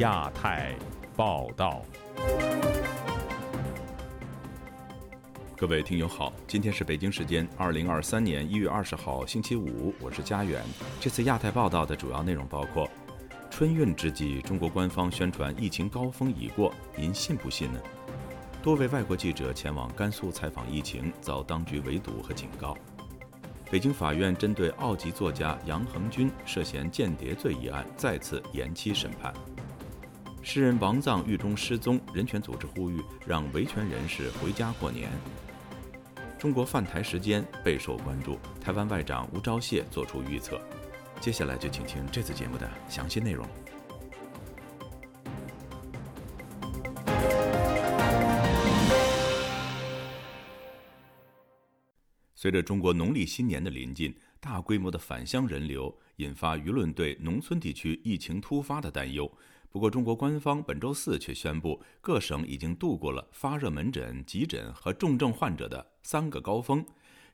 [0.00, 0.74] 亚太
[1.14, 1.82] 报道。
[5.54, 10.64] 各位听友好，今天是北京时间二零二三年一月二十号星期五，我是佳远。
[10.98, 12.88] 这次亚太报道的主要内容包括：
[13.50, 17.78] 春运之际，中国官方宣传疫情高峰已过，您信不信呢？
[18.62, 22.74] 多位外国记者前往甘肃采访疫情，遭当局围堵和警告。
[23.70, 29.32] 北京法院针对澳籍作家杨恒军涉嫌间谍罪一案再次延期审判。
[30.42, 35.10] 诗人王藏狱中失踪，人权组织呼吁让维权人士回家过年。
[36.38, 40.58] 中国犯台时间备受关注，台湾外长吴钊燮作出预测。
[41.20, 43.46] 接下来就请听这次节目的详细内容。
[52.34, 59.30] 随着中国农历新年的临近，大规模的返乡人流引发舆论对农村地区疫情突发的担忧。
[59.72, 66.84] 不过，中国官方本周四却宣布，各省已经度过了发热门诊、急诊和重症患者的三个高峰。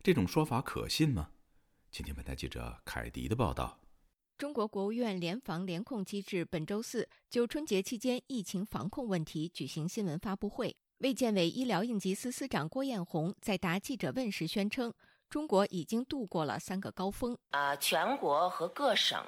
[0.03, 1.31] 这种说法可信吗？
[1.91, 3.79] 今天本台记者凯迪的报道。
[4.37, 10.77] 中国国务院联防联控机制本周四就春节期间疫情防控问题举行新闻发布会。
[10.99, 14.93] 卫健委医疗应急司司长郭艳红在答记者问时宣称，
[15.31, 17.35] 中国已经度过了三个高峰。
[17.53, 19.19] 啊，全国和各省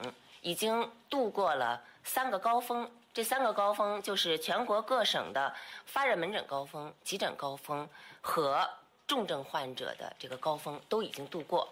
[0.42, 2.90] 已经度过了三个高峰。
[3.12, 7.86] 这三个高峰就是全国各省的发热门诊高峰、急诊高峰
[8.20, 8.66] 和
[9.06, 11.68] 重症患者的这个高峰都已经度过。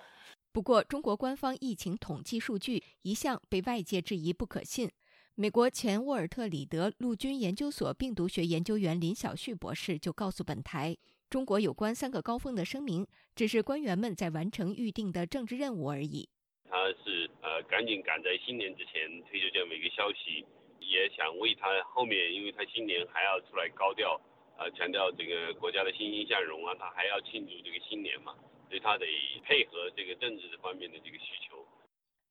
[0.53, 4.91] 不过，中国官方疫情统计数据一向被外界质疑不可信。
[5.35, 10.97] 美国前沃尔特里德陆军研究所病毒学研究员林晓旭博士就告诉本台，
[11.31, 16.29] 中国有关三个高峰的声明只是官员们在完成预定的政治任务而已。
[16.69, 20.45] 他是呃赶紧赶在新年之前推出这样的一个消息，
[20.81, 24.21] 也想为他后面，因为他新年还要出来高调，
[24.59, 28.35] 呃强调这个国家的欣欣向荣啊，他还要庆祝这个新年嘛，
[28.69, 29.07] 所以他得
[29.45, 31.67] 配合这个政治方面的这个需求。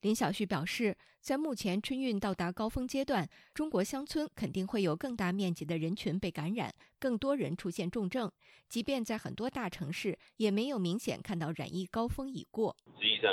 [0.02, 8.32] 林晓旭表示，在目前春运到达高峰阶段，中国乡村肯定会有更大面积的人群被感染，更多人出现重症。
[8.70, 12.76] 即便在很多大城市，也没有明显看到染疫高峰已过。
[13.00, 13.32] 实际上，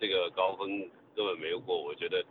[0.00, 0.68] 这个高峰
[1.14, 1.80] 根本没有过。
[1.82, 2.24] 我觉得，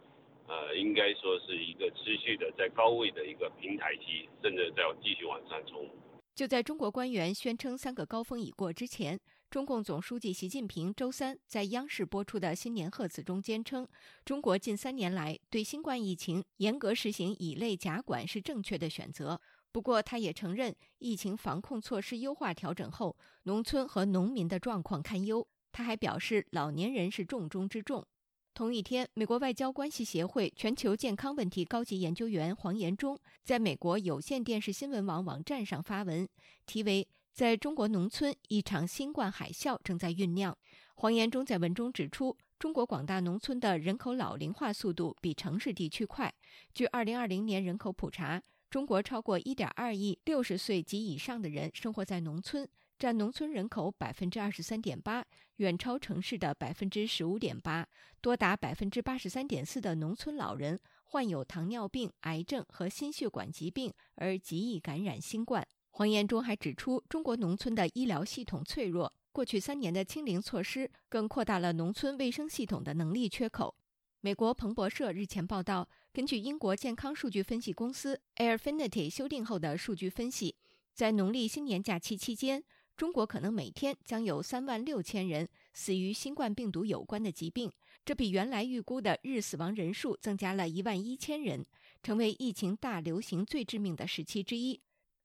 [0.47, 5.89] 呃，应该说是一个持续的在高位的一个平台期，甚至在继续往上冲。
[6.35, 9.19] 就在中国官员宣称三个高峰已过之前。
[9.47, 13.87] 中共总书记习近平周三在央视播出的新年贺词中坚称，
[14.25, 19.39] 中国近三年来对新冠疫情严格实行乙类甲管是正确的选择。
[19.71, 25.47] 不过，他也承认疫情防控措施优化调整后，农村和农民的状况堪忧。
[25.75, 28.08] 他还表示，老年人是重中之重。
[28.53, 36.25] 同一天，美国外交关系协会全球健康问题高级研究员黄延忠在美国有线电视新闻网网站上发文，
[36.66, 37.06] 题为。
[37.34, 40.58] 在中国农村，一场新冠海啸正在酝酿。
[40.96, 46.34] 黄延忠在文中指出，中国广大农村的人口老龄化速度比城市地区快。
[46.74, 52.66] 据2020年人口普查，中国超过1.2亿60岁及以上的人生活在农村，
[52.97, 55.24] 占农村人口23.8%，
[55.57, 57.85] 远超城市的15.8%。
[58.21, 65.67] 多达83.4%的农村老人患有糖尿病、癌症和心血管疾病，而极易感染新冠。
[65.91, 73.75] 黄延忠还指出，中国农村的医疗系统脆弱，过去三年的清零措施更扩大了农村卫生系统的能力缺口。
[74.21, 80.55] 美国彭博社日前报道，根据英国健康数据分析公司 Airfinity 修订后的数据分析，
[80.94, 82.63] 在农历新年假期期间，
[82.97, 87.69] 中国可能每天将有三万六千人死于新冠病毒有关的疾病，
[88.06, 91.66] 这比原来预估的日死亡人数增加了一万一千人，
[92.01, 94.79] 成为疫情大流行最致命的时期之一。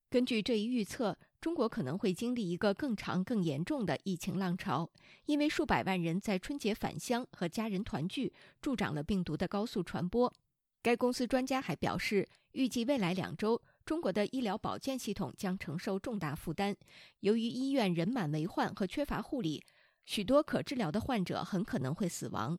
[0.09, 4.91] 根据这一预测，中国可能会经历一个更长、更严重的疫情浪潮，
[5.27, 10.33] 因为数百万人在春节返乡和家人团聚，助长了病毒的高速传播。
[10.83, 16.77] 该公司专家还表示，预计未来两周，中国的医疗保健系统将承受重大负担。
[17.23, 19.65] 由于医院人满为患和缺乏护理，
[20.05, 22.57] 许多可治疗的患者很可能会死亡。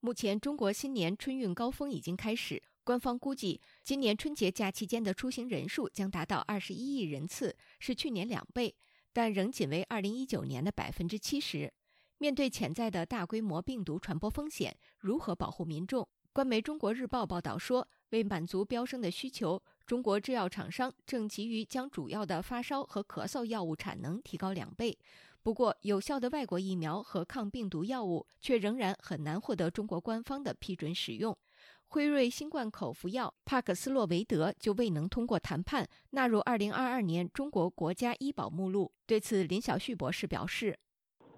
[0.00, 2.60] 目前，中国新年春运高峰已经开始。
[2.82, 8.74] 官方估计，今年春节假期间的出行人数将达到二十一亿人次，是去年两倍，
[9.12, 11.72] 但仍仅为二零一九年的百分之七十。
[12.18, 16.08] 面对潜在的大规模病毒传播风险，如何保护民众？
[16.32, 24.96] 官媒《中国日报》报道说，为满足飙升的需求，中国制药厂商正急于将主要的发烧和咳嗽药物产能提高两倍。
[25.42, 31.36] 不过，有效的外国疫苗和抗病毒药物却仍然很难获得中国官方的批准使用。
[31.86, 38.90] 辉瑞新冠口服药帕克斯洛维德就未能通过谈判纳入2022年中国国家医保目录。
[39.06, 40.76] 对此，林晓旭博士表示：“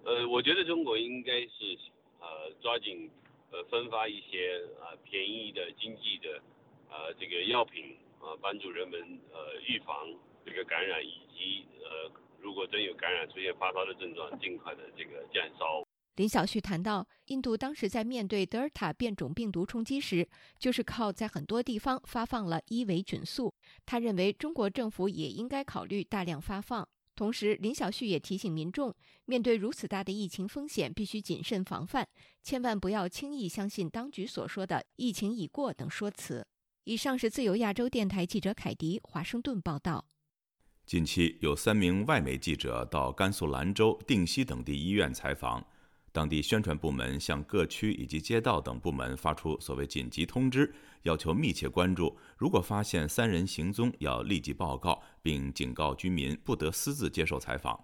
[0.06, 1.76] 呃，我觉得中国应该是
[2.20, 2.26] 呃
[2.62, 3.10] 抓紧
[3.50, 6.40] 呃分发一些啊便宜的经济的
[6.88, 9.00] 呃这个药品啊，帮助人们
[9.32, 10.06] 呃预防
[10.44, 12.10] 这个感染，以及呃
[12.40, 15.86] 如果真有感染出现发烧的症状，尽快的这个降烧。”
[16.16, 20.26] 林晓旭谈到，印度当时在面对德尔塔变种病毒冲击时，
[20.58, 23.52] 就是靠在很多地方发放了伊维菌素。
[23.84, 26.88] 他认为中国政府也应该考虑大量发放。
[27.14, 28.94] 同时，林晓旭也提醒民众，
[29.26, 32.06] 面对如此大的疫情风险，必须谨慎防范，
[32.42, 36.46] 千万不要轻易相信当局所说的“疫情已过”等说辞。
[36.86, 40.06] 以上是自由亚洲电台记者凯迪华盛顿报道。
[40.86, 45.66] 近期有三名外媒记者到甘肃兰州、定西等地医院采访。
[46.12, 50.72] 当地宣传部门向各区以及街道等部门发出所谓紧急通知，
[51.02, 52.16] 要求密切关注。
[52.38, 57.76] 如果发现三人行踪，要立即报告，并警告居民不得私自接受采访。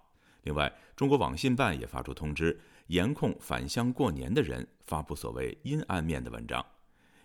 [0.43, 2.57] 另外，中国网信办也发出通知，
[2.87, 6.65] 严控返乡过年的人发布所谓阴暗面的文章。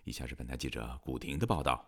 [0.08, 1.84] 以下是本台记者古婷的报道。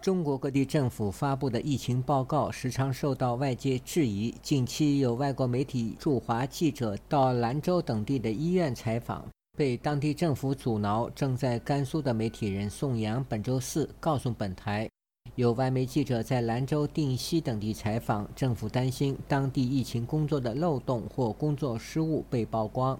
[0.00, 4.30] 中国各地政府发布的疫情报告时常受到外界质疑。
[4.40, 11.10] 近期有外国媒体驻华记者到兰州等地的医院采访，被当地政府阻挠。
[11.10, 14.88] 正在甘肃的媒体人宋阳本周四告诉本台，
[15.34, 22.98] 有外媒记者在兰州、定西等地采访，政府担心当地疫情工作的漏洞或工作失误被曝光。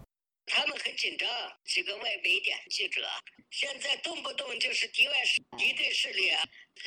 [0.51, 1.29] 他们很紧张，
[1.65, 3.03] 几个外媒点记者。
[3.51, 6.31] 现在动不动就是敌外势敌对势力！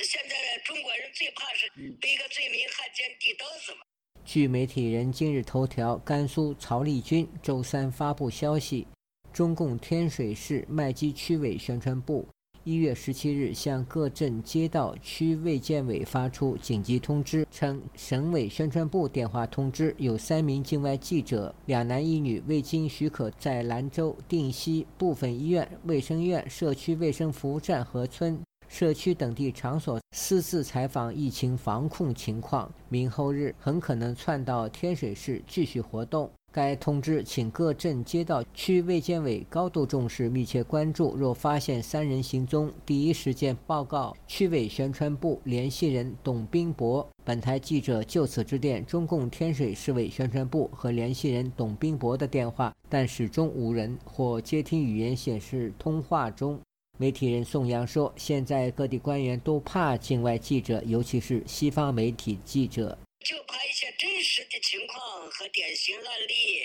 [0.03, 1.69] 现在中国人最怕是
[2.01, 3.81] 背个罪名汉奸地刀子嘛。
[4.25, 8.85] 据媒体人今日头条，甘肃曹立军周三发布消息，
[9.33, 12.27] 中共天水市麦积区委宣传部。
[12.65, 28.39] 一月十七日，向各镇街道区卫健委发出紧急通知，称省委宣传部电话通知，有三名境外记者，两男一女，未经许可，在兰州、定西部分医院、卫生院、社区卫生服务站和村、
[28.69, 36.31] 社区等地场所私自采访疫情防控情况，明后日很可能窜到天水市继续活动。
[36.53, 41.15] 该通知请各镇街道区卫健委高度重视，密切关注。
[41.17, 47.09] 若发现三人行踪，第一时间报告区委宣传部联系人董冰博。
[47.25, 56.59] 本台记者就此致电中共天水市委宣传部和联系人董冰博的电话，但始终无人，或接听语言显示通话中。
[56.99, 66.61] 媒体人宋阳说：“现在各地官员都怕境外记者，尤其是西方媒体记者。”就怕一些真实的情况和典型案例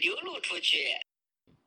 [0.00, 0.96] 流露出去，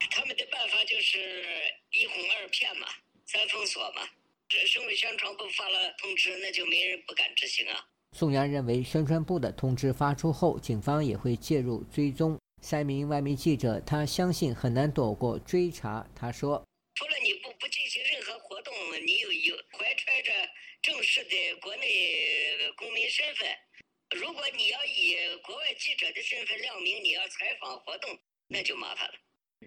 [0.10, 1.44] 他们的办法就是
[1.92, 2.88] 一哄二骗嘛，
[3.28, 4.10] 三封锁嘛。
[4.50, 7.86] 这省委宣传部发了通知，那就没人不敢执行啊。
[8.18, 16.06] 宋阳认为，宣传部的通知发出后，警方也会介入追踪三名外媒记者，他相信很难躲过追查。
[16.16, 18.74] 他说：“除了你不不进行任何活动，
[19.06, 20.34] 你有有怀揣着
[20.82, 23.48] 正式的国内公民身份。”
[24.20, 29.14] 如果你要以国外记者的身份亮明你要采访活动，那就麻烦了，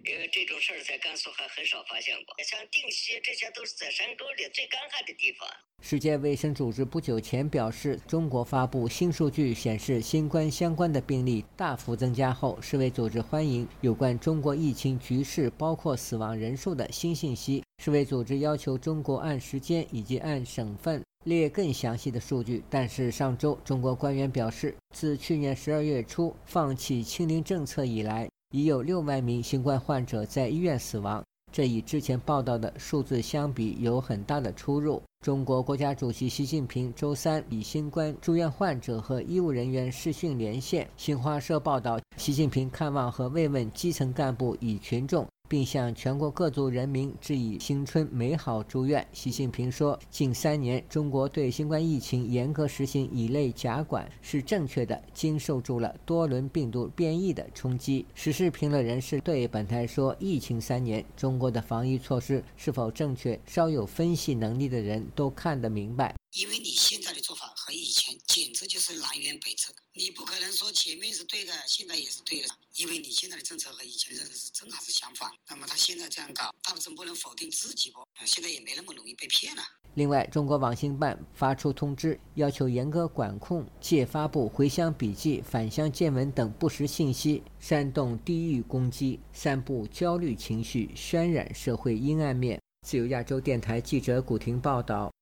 [0.05, 2.35] 因为这种事儿在甘肃还很少发现过。
[2.44, 5.49] 像定西，这些都是在山沟里最干旱的地方。
[5.83, 17.64] 世界卫生组织不久前表示，中国发布新数据显示，新冠相关的病例大幅增加后，世卫组织欢迎有关中国疫情局势，包括死亡人数的新信息。
[17.83, 21.02] 世卫组织要求中国按时间以及按省份。
[21.25, 35.02] 列更详细的数据，但是上周中国官员表示，自去年十二月初放弃清零政策以来，已有六万名新冠患者在医院死亡，这与之前报道的数字相比有很大的出入。
[35.25, 40.87] 中国国家主席习近平周三与新冠住院患者和医务人员视讯连线。
[40.99, 45.26] 新华社报道，习近平看望和慰问基层干部与群众。
[45.49, 49.07] 并向全国各族人民致以新春美好祝愿。
[49.13, 63.39] 习近平说：“近三年，中国对新冠疫情严格实行乙类甲管是正确的，经受住了多轮病毒变异的冲击。”时事评论人士对本台说：“疫情三年，中国的防疫措施是否正确？
[63.47, 66.15] 稍有分析能力的人都看得明白。
[66.35, 69.73] 因为你现在的做法和以前简直就是南辕北辙。
[69.93, 75.31] 你不可能说前面是对的，现在也是对的，因为你现在的政策和以前的政策是正好是相反。
[75.49, 78.05] 那么他现在这样搞，他总不能否定自己不？
[78.26, 79.62] 现在也没那么容易被骗了。
[79.95, 92.61] 另外，中国网信办发出通知，要求严格管控借发布回乡笔记、返乡见闻等不实信息，煽动地域攻击，散布焦虑情绪，渲染社会阴暗面。
[92.85, 95.13] 自由亚洲电台记者古婷报道。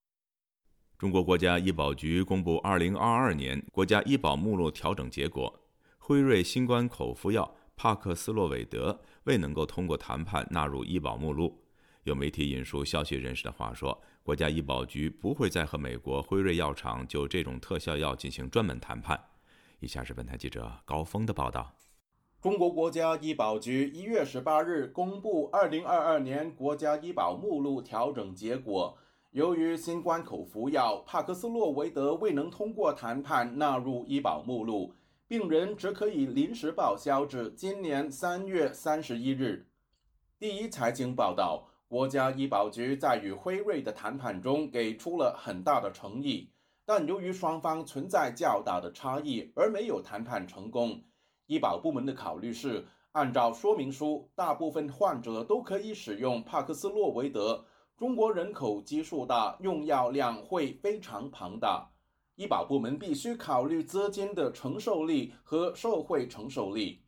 [1.03, 5.53] 中国国家医保局公布2022年国家医保目录调整结果，
[5.99, 11.61] 辉瑞新冠口服药帕克斯洛韦德未能够通过谈判纳入医保目录。
[12.05, 19.21] 有媒体引述消息人士的话说，国家医保局不会再和美国辉瑞药厂就这种特效药进行专门谈判。
[19.81, 21.73] 以下是本台记者高峰的报道。
[22.41, 28.97] 中国国家医保局一月十八日公布2022年国家医保目录调整结果。
[29.33, 34.93] 由于新冠口服药帕克斯洛维德未能通过谈判纳入医保目录，
[35.27, 39.67] 病人只可以临时报销至今年三月三十一日。
[40.39, 46.51] 第一财经报道，国家医保局在与辉瑞的谈判中给出了很大的诚意，
[46.85, 51.03] 但由于双方存在较大的差异而没有谈判成功。
[51.47, 57.65] 医保部门的考虑是，按照说明书，大部分患者都可以使用帕克斯洛维德。
[58.03, 61.89] 中国人口基数大，用药量会非常庞大，
[62.35, 67.05] 医保部门必须考虑资金的承受力和社会承受力。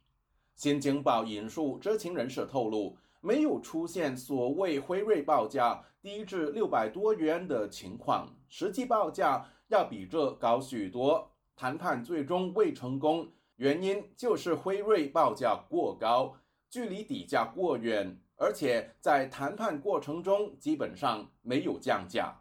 [0.55, 11.29] 新京报引述知情人士透露，没有出现所谓辉瑞报价低至六百多元的情况，实际报价要比这高许多。
[11.57, 16.37] 谈判最终未成功，原因就是辉瑞报价过高，
[16.71, 18.17] 距离底价过远。
[18.37, 22.41] 而且在谈判过程中基本上没有降价。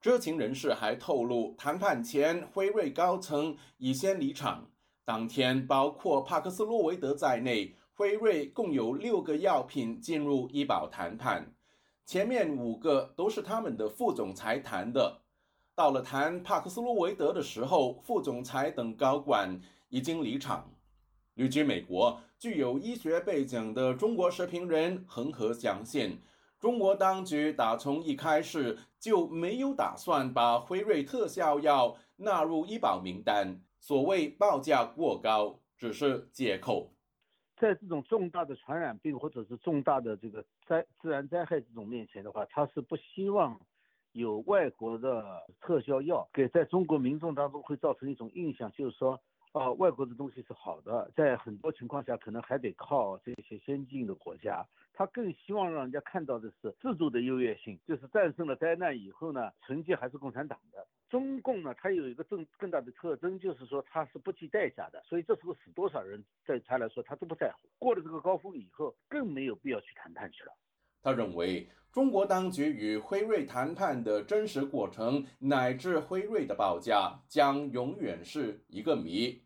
[0.00, 4.70] 知情人士还透露，谈判前辉瑞高层已先离场。
[5.04, 11.52] 当天，包括帕克斯洛维德在内，辉瑞共有六个药品进入医保谈判，
[12.06, 15.20] 前面五个都是他们的副总裁谈的。
[15.74, 20.70] 到了谈帕克斯洛维德的时候，副总裁等高管已经离场。
[21.40, 26.18] 旅居美国、具有医学背景的中国时评人恒河相信，
[26.58, 33.58] 中国当局打从一开始就没有打算把辉瑞特效药纳入医保名单。
[33.78, 36.92] 所谓报价过高，只是借口。
[37.56, 43.58] 在这种重大的传染病或者是重大的这个灾自然灾害这种面前的话，他是不希望
[44.12, 45.24] 有外国的
[45.58, 49.18] 特效药给在中国民众当中会造成一种印象，就是说。
[49.52, 54.64] 啊，外国的东西是好的，在很多情况下可能还得靠这些先进的国家。
[54.92, 60.86] 他更希望让人家看到的是制度的优越性，就是战胜了灾难以后呢，成绩还是共产党的。
[61.08, 67.68] 中共呢，它有一个更更大的特征，就是说它是不计代价的，所以这时候死多少人，在他来说他都不在乎。
[67.78, 70.52] 过了这个高峰以后，更没有必要去谈判去了。
[71.02, 71.68] 他认为。
[71.92, 79.42] 中国当局与辉瑞谈判的真实过程，乃至辉瑞的报价，将永远是一个谜。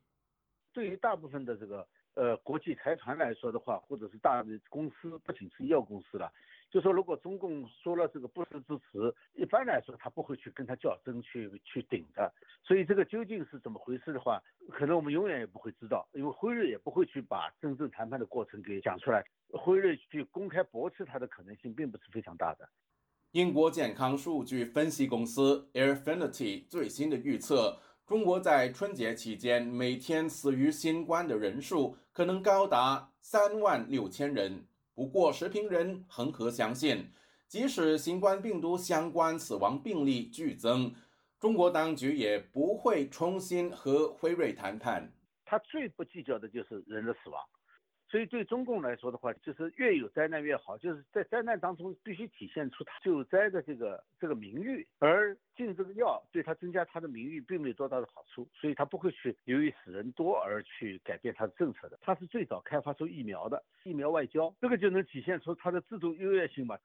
[0.71, 6.31] 对于大部分的这个呃国际财团来说的话，或者是大的公司，不仅是医药公司了。
[6.75, 12.35] 就说如果中共说了这个不实之词，一般来说他不会去跟他较真，去去顶的。
[12.65, 19.25] 所以这个究竟是怎么回事的话，可能我们永远也不会知道，因为辉瑞也不会去把真正谈判的过程给讲出来。
[19.53, 22.69] 辉瑞去公开驳斥他的可能性并不是非常大的。
[23.31, 34.67] 英国健康数据分析公司 Airfinity 最新的预测，中国在春节期间每天死于新冠的人数可能高达三万六千人。
[34.95, 37.11] 不过，时评人恒河相信，
[37.49, 40.95] 即使新冠病毒相关死亡病例剧增，
[41.41, 45.13] 中国当局也不会重新和辉瑞谈判。
[45.45, 47.43] 他最不计较的就是人的死亡。
[48.15, 61.99] 所以对中共来说的话，就是越有灾难越好，就是在灾难当中必须体现出他救灾的这个这个名誉，而进这个药对他增加他的名誉并没有多大的好处，所以他不会去由于死人多而去改变他的政策的。
[62.03, 66.79] 他是最早开发出疫苗的，疫苗外交这个就能体现出他的制度优越性嘛。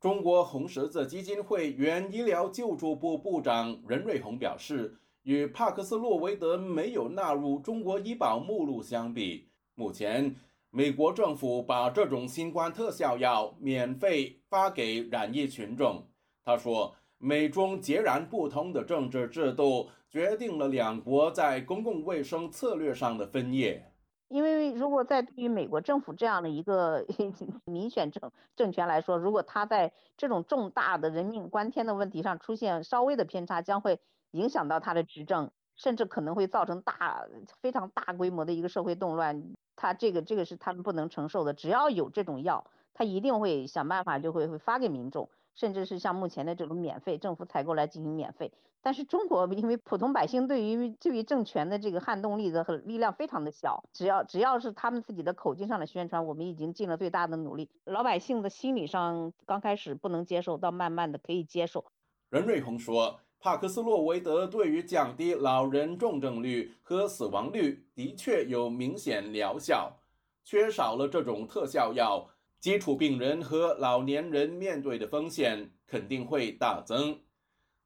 [0.00, 10.34] 中国红十字基金会原医疗救助部部长任瑞红表示，与帕克斯洛维德没有纳入中国医保目录相比，目前。
[10.72, 16.06] 美国政府把这种新冠特效药免费发给染疫群众。
[16.44, 23.92] 他说：“美中截然不同的政治制度决定了两国在公共卫生策略上的分野。
[24.28, 27.04] 因为如果在对于美国政府这样的一个
[27.66, 33.98] 民选政政权来说，如果他在这种重大的人命关天的问题上出现稍微的偏差，将会
[34.30, 37.26] 影响到他的执政，甚至可能会造成大
[37.60, 39.42] 非常大规模的一个社会动乱。”
[39.80, 48.52] 他这个这个是他们不能承受的，只要有这种药，他一定会想办法就会会发给民众，甚至是像目前的这种免费政府采购来进行免费。
[48.82, 57.70] 但是中国 因为普通百姓对于对于政权的这个撼动力的和力量非常的小，只要只要是他们自己的口径上的宣传，我们已经尽了最大的努力。
[57.84, 61.86] 老百姓的心理上刚开始不能接受，到慢慢的可以接受。
[62.28, 69.96] 任瑞红说，帕克斯洛维德对于降低老人重症率和死亡率的确有明显疗效，
[70.44, 72.28] 缺少了这种特效药，
[72.60, 77.18] 基础病人和老年人面对的风险肯定会大增。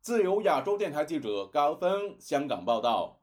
[0.00, 3.20] 自由亚洲电台记者高峰香港报道。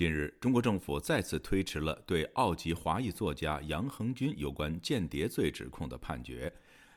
[0.00, 6.50] 近日，中国政府再次推迟了对澳籍华裔作家杨恒军有关间谍罪指控的判决。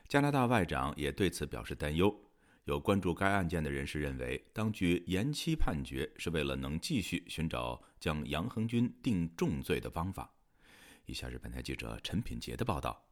[0.08, 2.18] 加拿大外长也对此表示担忧。
[2.64, 10.32] 有关注该案件的人士认为，当局延期判决是为了能继续寻找将杨恒军定重罪的方法。
[11.04, 13.04] 以下是本台记者陈品杰的报道。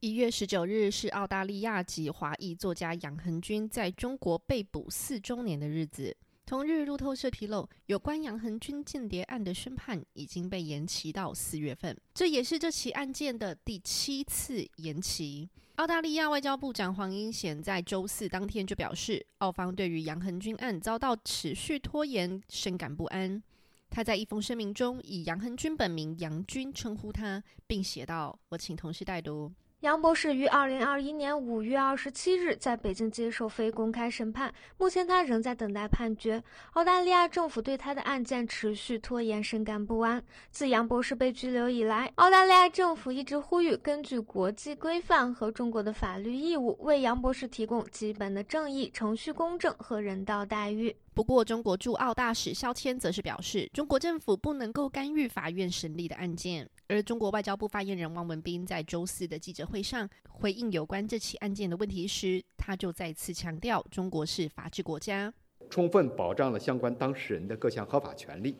[0.00, 6.16] 一月十九日是澳大利亚籍华裔作家杨恒军在中国被捕四周年的日子。
[6.48, 15.50] 同日，路透社披露，有关杨恒军间谍案的宣判已经被延期到四月份，这也是这起案件的第七次延期。
[15.74, 23.42] 澳大利亚外交部长黄英贤在周四当天就表示，澳方对于杨恒军案遭到持续拖延深感不安。
[23.90, 29.52] 他在一封声明中以杨恒军本名杨军称呼他，并写道：“我请同事代读。”
[29.82, 36.42] 杨博士于二零二一年五月二十七日在北京接受非公开审判，目前他仍在等待判决。
[36.72, 40.20] 澳大利亚政府对他的案件持续拖延，深感不安。
[40.50, 50.96] 自杨博士被拘留以来，澳大利亚政府一直呼吁根据国际规范和中国的法律义务，为杨博士提供基本的正义、程序公正和人道待遇。
[51.18, 56.70] 不过，中国驻澳大使肖谦则是表示，中国政府不能够干预法院审理的案件。
[56.86, 65.34] 而中国外交部发言人汪文斌在周四的记者会上回应有关这起案件的问题时，他就再次强调，中国是法治国家，
[65.68, 68.56] 充分保障了相关当事人的各项合法权利，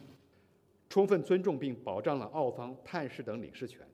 [0.91, 3.87] 充分尊重并保障了澳方探视等领事权。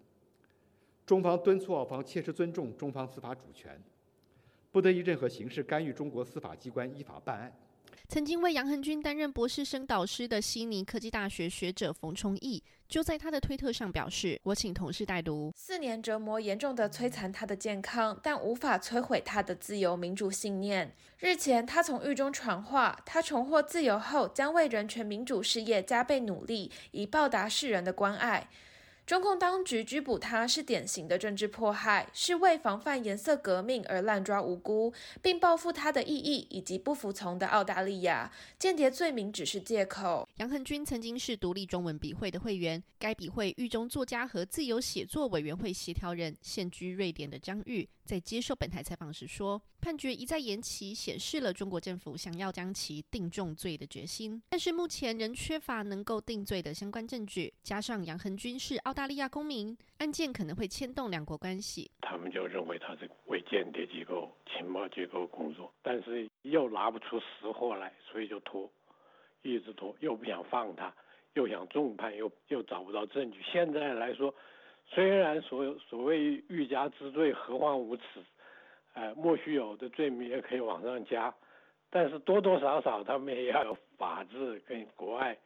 [1.05, 3.79] 中方敦促澳方切实尊重中方司法主权，
[4.73, 7.53] 不得以任何形式干预中国司法机关依法办案。
[8.15, 15.53] 曾经为杨恒军担任博士生导师的悉尼科技大学学者冯崇义，就在他的推特上表示：“我请同事代读。
[15.57, 20.95] 四年折磨严重的摧残他的健康，但无法摧毁他的自由民主信念。
[21.19, 28.49] 日前，他从狱中传话，他重获自由后将为人权民主事业加倍努力，以报答世人的关爱。”
[29.07, 38.33] 中共当局拘捕他是典型的政治迫害，是为防范颜色革命而滥抓无辜，并报复他的异议以及不服从的澳大利亚。
[38.59, 40.27] 间谍罪名只是借口。
[40.37, 47.87] 杨恒军曾经是独立中文笔会的会员，该笔会狱中作家和自由写作委员会协调人，现居瑞典的张玉。
[48.05, 54.43] 在接受本台采访时说，判决一再延期，显示了中国政府想要将其定重罪的决心。
[54.51, 61.91] 但是目前仍缺乏能够定罪的相关证据，加上杨恒军是澳大利亚公民，案件可能会牵动两国关系。
[62.03, 68.71] 他们就认为他是为间谍机构、情报机构工作，但是又拿不出实货来，所以就拖，
[69.41, 70.95] 一直拖，又不想放他，
[71.33, 73.41] 又想重判，又又找不到证据。
[73.51, 74.35] 现在来说。
[74.87, 78.03] 虽然所所谓欲加之罪，何患无辞？
[78.93, 81.35] 哎，莫须有的罪名也可以往上加，
[81.91, 85.37] 但是多多少少他们也要有法治，跟国外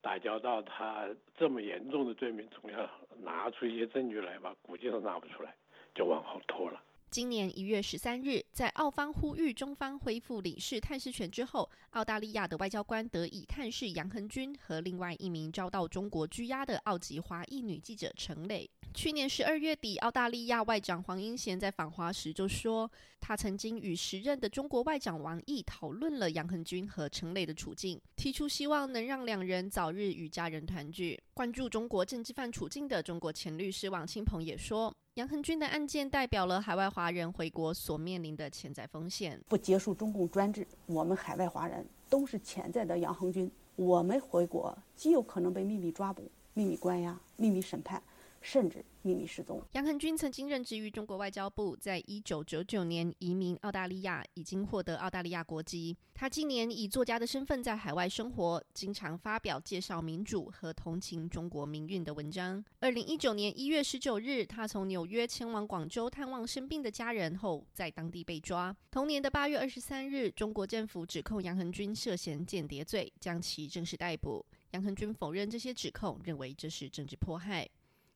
[0.00, 0.62] 打交道。
[0.62, 2.88] 他这么严重的罪名，总要
[3.20, 4.54] 拿出一些证据来吧？
[4.62, 5.52] 估计都拿不出来，
[5.94, 6.80] 就往后拖了。
[7.12, 18.66] 今年一月十三日，在澳方呼吁中方恢复领事探视权之后，澳大利亚的外交官得以探视杨恒军和另外一名遭到中国拘押的澳籍华裔女记者陈磊。
[18.94, 31.22] 去年十二月底，澳大利亚外长黄英贤在访华时就说，他曾经与时任的中国外长王毅讨论了杨恒军和陈磊的处境，提出希望能让两人早日与家人团聚。
[31.34, 34.96] 关注中国政治犯处境的中国前律师王清鹏也说。
[35.16, 39.38] 杨恒军的案件代表了海外华人回国所面临的潜在风险。
[39.46, 43.50] 不结束中共专制，我们海外华人都是潜在的杨恒军。
[43.76, 48.02] 我们回国，极有可能被秘密抓捕、秘密关押、秘密审判。
[48.42, 49.62] 甚至秘密失踪。
[49.72, 55.96] 杨恒军曾经任职于中国外交部，在一九九九年移民澳大利亚，已经获得澳大利亚国籍。
[56.14, 62.62] 他今年以作家的身份在海外生活，经常发表介绍民主和同情中国民运的文章。
[62.80, 68.76] 二零一九年一月十九日，他从纽约前往广州探望生病的家人后，在当地被抓。
[68.90, 74.44] 同年的八月二十三日，中国政府指控杨恒军涉嫌间谍罪，将其正式逮捕。
[74.72, 77.68] 杨恒军否认这些指控，认为这是政治迫害。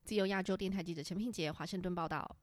[0.06, 2.36] 自由亚洲电台记者陈平杰华盛顿报道。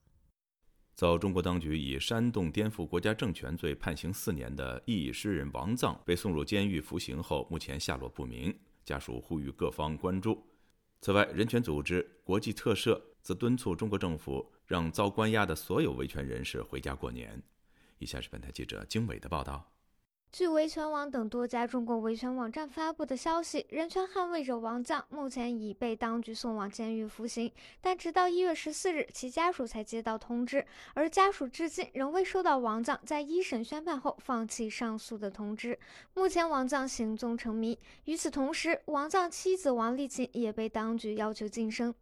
[0.94, 10.46] 遭中国当局以煽动颠覆国家政权罪判刑四年的异议诗人王藏被送入监狱服刑后，目前下落不明，家属呼吁各方关注。
[11.00, 17.42] 此外，人权组织国际特赦则敦促中国政府让遭关押的所有维权人士回家过年。
[17.98, 19.73] 以下是本台记者经纬的报道。
[20.34, 35.78] 据维权网等多家中国维权网站发布的消息，人权捍卫者王藏目前已被当局送往监狱服刑，但直到一月十四日，其家属才接到通知，而家属至今仍未收到王藏在一审宣判后放弃上诉的通知。
[36.14, 37.78] 目前，王藏行踪成谜。
[38.06, 41.94] 与此同时，王藏妻子王丽琴也被当局要求晋升。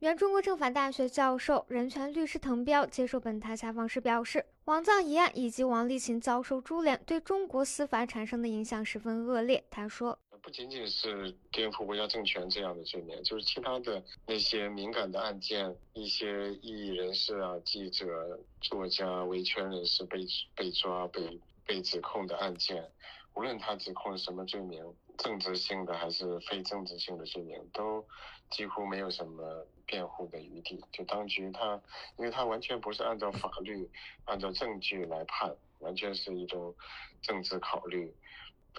[0.00, 9.62] 原中国政法大学教授、人权律师滕彪接受本台采访时表示，王藏一案以及王立勤遭受株连，对中国司法产生的影响十分恶劣。
[9.68, 20.24] 他说：“不仅仅是颠覆国家政权这样的罪名，就是其他的那些敏感的案件，一些异议人士啊、记者、作家、维权人士被
[20.56, 22.90] 被抓、被被指控的案件，
[23.34, 24.82] 无论他指控什么罪名，
[25.18, 28.02] 政治性的还是非政治性的罪名，都
[28.50, 29.44] 几乎没有什么。”
[29.90, 31.82] 辩护的余地，就当局他，
[32.16, 33.90] 因为他完全不是按照法律、
[34.24, 36.72] 按照证据来判，完全是一种
[37.20, 38.14] 政治考虑，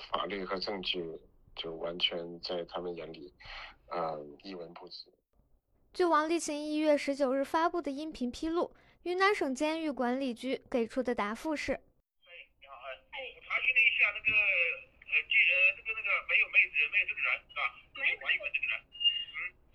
[0.10, 1.04] 法律和证据
[1.54, 3.34] 就完全在他们眼里，
[3.92, 5.12] 嗯，一文不值。
[5.94, 12.74] 据王立勤一月十九日发布的音频披露，云南省监狱管理局给出的答复是：你好，
[13.12, 17.76] 哎，我查询了一下那个，呃，监呃，这个那个没有没有没有这个人是吧？
[18.00, 18.80] 没有王一文这个人。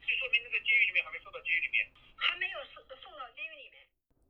[0.07, 3.83] 就说明那个监狱里面还没送到监狱里面，还没有送送到监狱里面。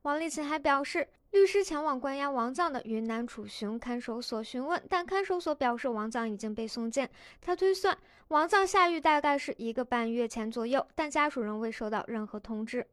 [0.03, 7.11] 王立琴还表示，律师前往关押王藏的云南楚雄看守所询问，但看守所表示王藏已经被送监。
[7.41, 7.97] 他推算，
[8.29, 12.87] 王藏下狱大概是一个半月前左右，但家属仍未收到任何通知。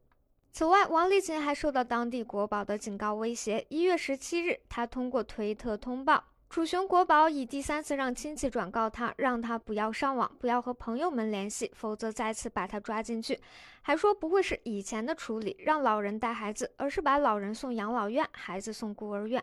[0.52, 3.64] 此外，王立琴还受到当地国宝的警告威胁。
[3.70, 6.33] 一月十七日，他通过推特通报。
[6.54, 13.40] 楚雄国宝已第三次让亲戚转告他，让他不要上网，不要和朋友们联系，否则再次把他抓进去。
[13.82, 19.42] 还说不会是以前的处理，让老人带孩子，而是把老人送养老院，孩子送孤儿院。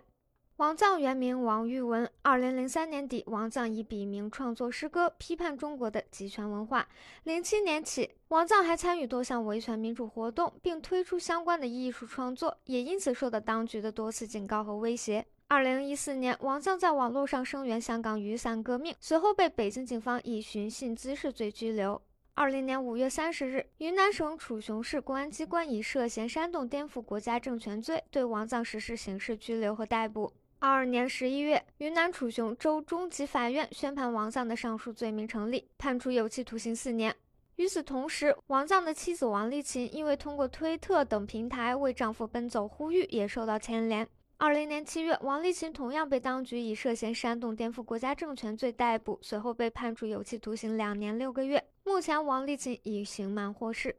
[0.56, 6.88] 王藏原名王玉文，二零零三年底，王藏以笔名创作诗歌，批判中国的集权文化。
[7.24, 15.26] 零七年起，王藏还参与多项维权民主活动，并推出相关的艺术创作，也因此受到当局的多次警告和威胁。
[15.52, 22.02] 二零一四年，王藏在网络上声援香港雨伞革命，随后被北京警方以寻衅滋事罪拘留。
[22.36, 30.32] 二零年五月三十日，云南省楚雄市公安机关以涉嫌煽动颠覆国家政权罪对王藏实施刑事拘留和逮捕。
[30.60, 37.14] 二二年十一月，云南楚雄州中级法院宣判王藏的上述罪名成立，判处有期徒刑四年。
[37.58, 44.08] 与此同时，王藏的妻子王丽琴因为通过推特等平台为丈夫奔走呼吁，也受到牵连。
[44.44, 51.64] 二零年七月，王立勤同样被当局以涉嫌煽动颠覆国家政权罪逮捕，随后被判处有期徒刑两年六个月。
[51.84, 53.96] 目前，王立勤已刑满获释。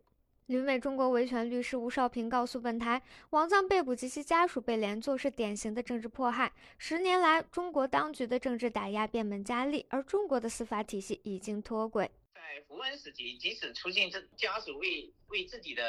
[0.47, 3.01] 旅美中国维权律师吴少平告诉本台，
[3.31, 6.53] 王藏被捕及其家属被连坐是典型的政治迫害。
[6.77, 12.11] 十年来，中国当局的政治打压变本加厉，而中国的司法体系已经脱轨。
[12.35, 15.85] 在福安时期，即使出现这家属为为自己的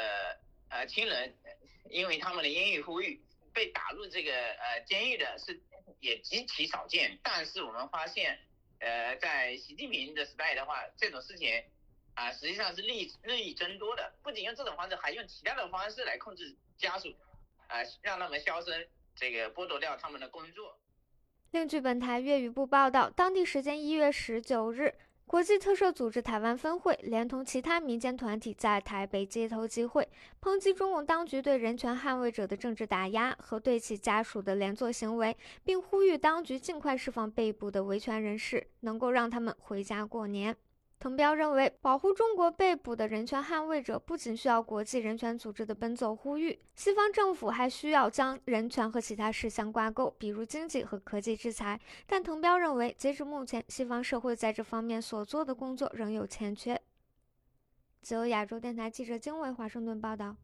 [0.68, 1.34] 呃亲人，
[1.90, 3.20] 因为他们的言语呼吁。
[3.54, 5.58] 被打入这个呃监狱的是
[6.00, 8.38] 也极其少见，但是我们发现，
[8.80, 11.64] 呃，在习近平的时代的话，这种事情
[12.14, 12.88] 啊，实际上是日
[13.22, 14.12] 日益增多的。
[14.22, 17.14] 不仅用这种方式，还用其他的方式来控制家属，
[17.68, 20.76] 啊，让他们销声，这个剥夺掉他们的工作。
[21.52, 24.94] 另据本台粤语部报道，当地时间一月十九日。
[25.26, 30.08] 国际特赦组织台湾分会连同其他民间团体在台北街头集会，
[30.40, 40.54] 抨击中共当局对人权捍卫者的政治打压和对其家属的连坐行为，并呼吁当局尽快释放被捕的维权人士，能够让他们回家过年。
[41.04, 51.78] 滕彪认为，保护中国被捕的人权捍卫者不仅需要国际人权组织的奔走呼吁，西方政府还需要将人权和其他事项挂钩，比如经济和科技制裁。
[52.06, 56.80] 但滕彪认为，截至目前，西方社会在这方面所做的工作仍有欠缺。
[58.00, 60.34] 自由亚洲电台记者经纬华盛顿报道：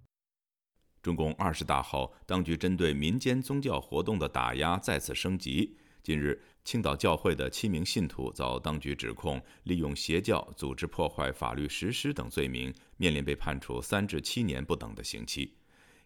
[1.00, 5.78] 中共二十大后，当局针对民间宗教活动的打压再次升级。
[6.02, 15.56] 近日，青岛教会的七名信徒遭当局指控利用邪教组织破坏法律实施等罪名，面临被判处三至七年不等的刑期。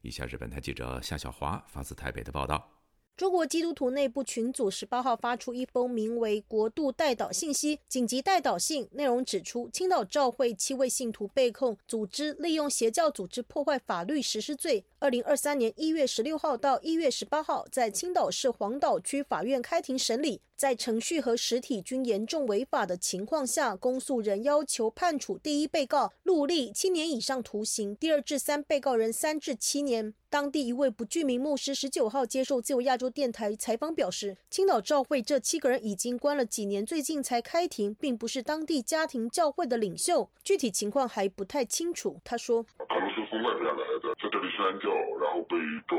[0.01, 2.74] 以下是本台记者夏小华发自台北的报道。
[3.16, 14.85] 中国基督徒内部群组十八号发出一封名为“国度代祷信息”紧急代祷信，内容指出，青岛教会七位信徒被控组织利用邪教组织破坏法律实施罪。
[14.98, 30.14] 二零二三年一月十六号到一月十八号，在青岛市黄岛区法院开庭审理，在程序和实体均严重违法的情况下，公诉人要求判处第一被告陆立七年以上徒刑，第二至三被告人三至七年。
[30.35, 42.20] 当地一位不具名牧师十九号接受自由亚洲电台采访表示，青岛教会这七个人已经关了几年，最近才开庭，并不是当地家庭教会的领袖，具体情况还不太清楚。
[42.25, 44.90] 他说：“他们是从外面来的，在这里宣教，
[45.23, 45.55] 然后被
[45.87, 45.97] 抓，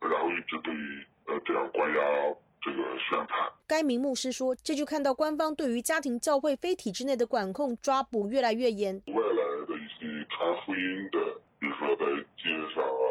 [0.00, 0.72] 然后一直被
[1.32, 2.00] 呃这样关押，
[2.60, 9.00] 这个宣判。”该名牧师说：“这就看到官方对于家庭教会非体制内的管控抓捕越来越严。
[9.06, 12.04] 外来的一些传福音的，比如说在
[12.34, 13.06] 街上啊。”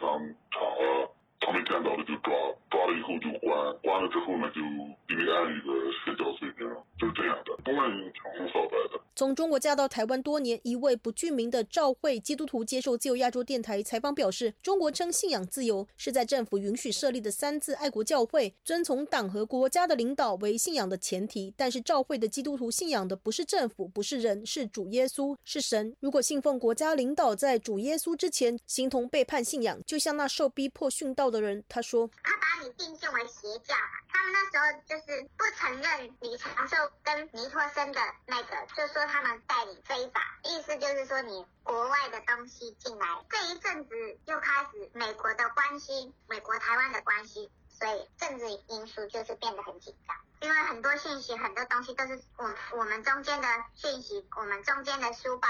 [0.00, 1.09] 在商场啊，
[1.40, 2.32] 他们见到了就抓，
[2.70, 3.50] 抓了以后就关，
[3.82, 4.60] 关了之后呢就
[5.08, 5.72] 给你按一个
[6.04, 9.00] 社交水平，就是这样的，公安挺红扫白的。
[9.16, 21.52] 从中国嫁到台湾多年，一位不具名的教会基督徒接受自由亚洲电台采访表示：“中国称信仰自由是在政府允许设立的三自爱国教会，遵从党和国家的领导为信仰的前提。
[21.56, 25.94] 但是教会的基督徒信仰的不是政府，不是人，是主耶稣，是神。
[26.00, 33.74] 如果信奉国家领导在主耶稣之前，形同背叛信仰，就像那受逼迫殉道的人。”他说：“他把你定性为邪教，
[34.08, 55.48] 他们那时候就是不承认李长寿跟尼托生的那个，就说。”他们代理非法，意思就是说你国外的东西进来，这一阵子又开始美国的关系，美国台湾的关系，所以政治因素就是变得很紧张，因为很多信息、很多东西都是我我们中间的讯息，我们中间的书报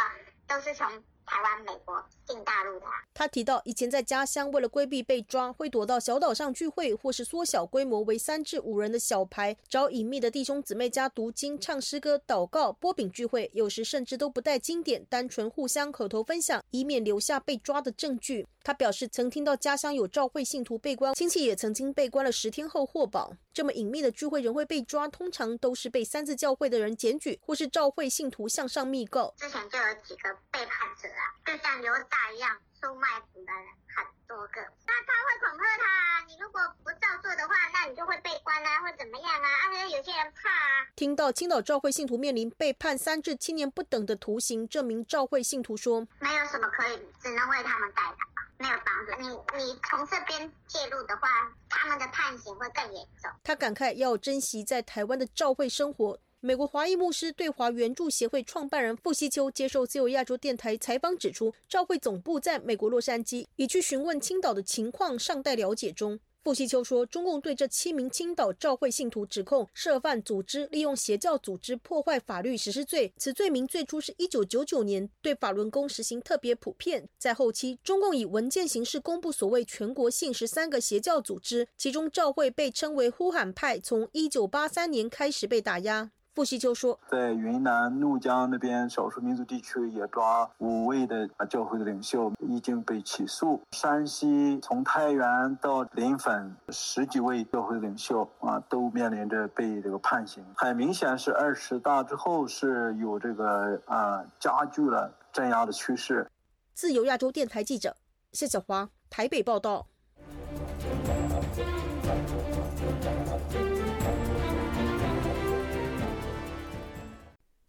[0.48, 1.04] 都是从。
[1.26, 2.86] 台湾、美国进大陆的。
[3.14, 18.46] 他提到，以前在家乡为了规避被抓，会躲到小岛上聚会，或是缩小规模为三至五人的小牌，找隐秘的弟兄姊妹家读经、唱诗歌、祷告、波饼聚会，有时甚至都不带经典，单纯互相口头分享，以免留下被抓的证据。
[18.62, 23.32] 他表示，曾听到家乡有教会信徒被关，亲戚也曾经被关了十天后获保。
[23.52, 29.34] 这么隐秘的聚会仍会被抓，通常都是被三次教会的人检举，或是教会信徒向上密告。
[29.36, 34.60] 之前就有几个背叛者啊，就像犹大一样收卖子的人很多个。
[34.86, 39.48] 那他会恐吓他，你如果不照做的话，那你就会被关啊，或怎么样啊？
[39.66, 40.86] 而且有些人怕啊。
[40.94, 48.30] 听到青岛教会信徒面临被判三至七年不等的徒刑，这名教会信徒说：“没有什么可以，只能为他们代祷。”
[48.60, 49.14] 没有房子。
[49.18, 49.26] 你
[49.58, 51.28] 你从这边介入的话，
[51.68, 53.30] 他们的判刑会更严重。
[53.42, 56.20] 他感慨要珍惜在台湾的教会生活。
[56.42, 66.18] 美国华裔牧师对华援助协会创办人傅西秋接受自由亚洲电台采访指出，教会总部在美国洛杉矶，已去询问青岛的情况，尚待了解中。
[66.42, 73.12] 傅西秋说：“中共对这七名青岛教会信徒指控涉犯组织利用邪教组织破坏法律实施罪。
[73.18, 93.60] 此罪名最初是一九九九年对法轮功实行特别普遍，在后期中共以文件形式公布所谓全国性十三个邪教组织，其中教会被称为呼喊派，从一九八三年开始被打压。”傅西秋说，在云南怒江那边少数民族地区也抓五位的教会的领袖，已经被起诉。
[93.72, 100.44] 山西从太原到临汾，十几位教会领袖啊，都面临着被这个判刑。
[100.54, 106.30] 很明显是二十大之后是有这个啊加剧了镇压的趋势。
[106.74, 107.96] 自由亚洲电台记者
[108.32, 109.88] 谢小华台北报道。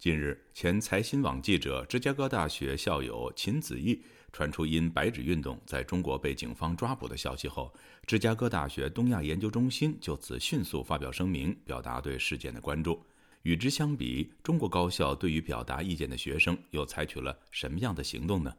[0.02, 7.72] 近日，前财新网记者、芝加哥大学校友秦子毅传出因白纸运动在中国被警方抓捕的消息后，
[8.04, 13.00] 芝加哥大学东亚研究中心就此迅速发表声明，表达对事件的关注。
[13.42, 18.52] 与之相比，中国高校对于表达意见的学生又采取了什么样的行动呢？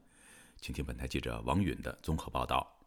[0.62, 2.80] 请听本台记者王允的综合报道。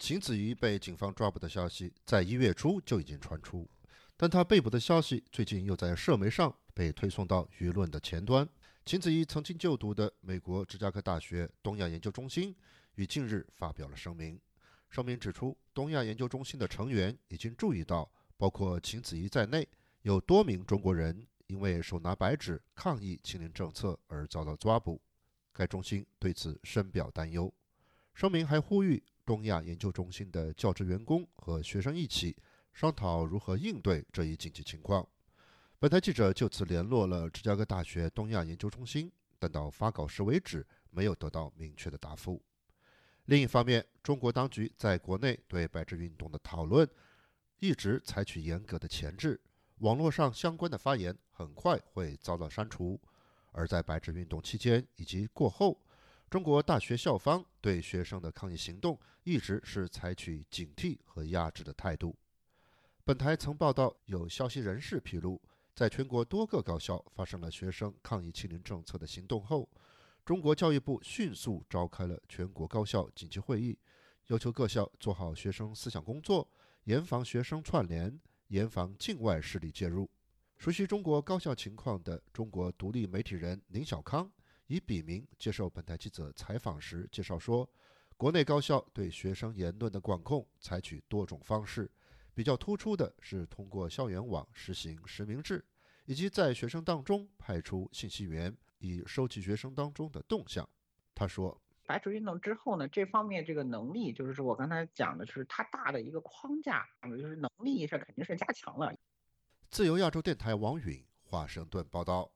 [0.00, 3.70] 秦子怡被警方抓捕的消息在一月初就已经传出，
[4.16, 6.52] 但他被捕的消息最近又在社媒上。
[6.76, 8.46] 被推送到舆论的前端。
[8.84, 12.54] 秦子怡曾经就读的美国芝加哥大学东亚研究中心
[12.96, 14.38] 于近日发表了声明。
[14.90, 19.66] 声明指出，东亚研究中心的成员已经注意到，包括秦子怡在内，
[20.02, 25.00] 有多名中国人因为手拿白纸抗议清零政策而遭到抓捕。
[25.54, 27.50] 该中心对此深表担忧。
[28.12, 32.36] 声明还呼吁东亚研究中心的教职员工和学生一起
[32.74, 35.08] 商讨如何应对这一紧急情况。
[35.78, 42.42] 本台记者就此联络了芝加哥大学东亚研究中心，但到发稿时为止没有得到明确的答复。
[43.26, 46.88] 另一方面，中国当局在国内对白纸运动的讨论
[47.58, 49.38] 一直采取严格的前置，
[49.80, 52.98] 网络上相关的发言很快会遭到删除。
[53.52, 55.78] 而在白纸运动期间以及过后，
[56.30, 62.16] 中国大学校方对学生的抗议行动一直是采取警惕和压制的态度。
[63.04, 65.40] 本台曾报道，有消息人士披露，
[65.76, 69.68] 在全国多个高校发生了学生抗议清零政策的行动后，
[70.24, 73.78] 中国教育部迅速召开了全国高校紧急会议，
[74.28, 76.48] 要求各校做好学生思想工作，
[76.84, 80.08] 严防学生串联，严防境外势力介入。
[80.56, 84.32] 熟悉中国高校情况的中国独立媒体人宁小康
[84.68, 87.68] 以笔名接受本台记者采访时介绍说，
[88.16, 91.90] 国内高校对学生言论的管控采取多种方式，
[92.36, 95.64] 比较突出的是通过校园网实行实名制，
[96.04, 100.68] 以及在学生当中派出信息员以收集学生当中的动向。
[101.14, 108.94] 他说，白纸运动之后呢，这方面这个能力，就是说我刚才讲的是它大的一个框架，就是能力是肯定是加强了。
[109.70, 112.30] 自由亚洲电台王允华盛顿报道：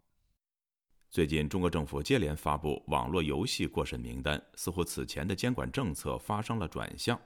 [1.10, 7.20] 最近，中国政府接连发布网络游戏过审名单，似乎此前的监管政策发生了转向。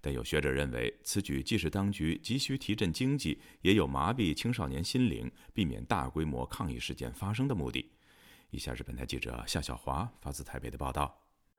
[0.00, 7.90] 但有学者认为，此举既是当局急需提振经济，也有麻痹青少年心灵、避免大规模抗议事件发生的目的。
[8.50, 11.16] 以下是本台记者夏小华发自台北的报道。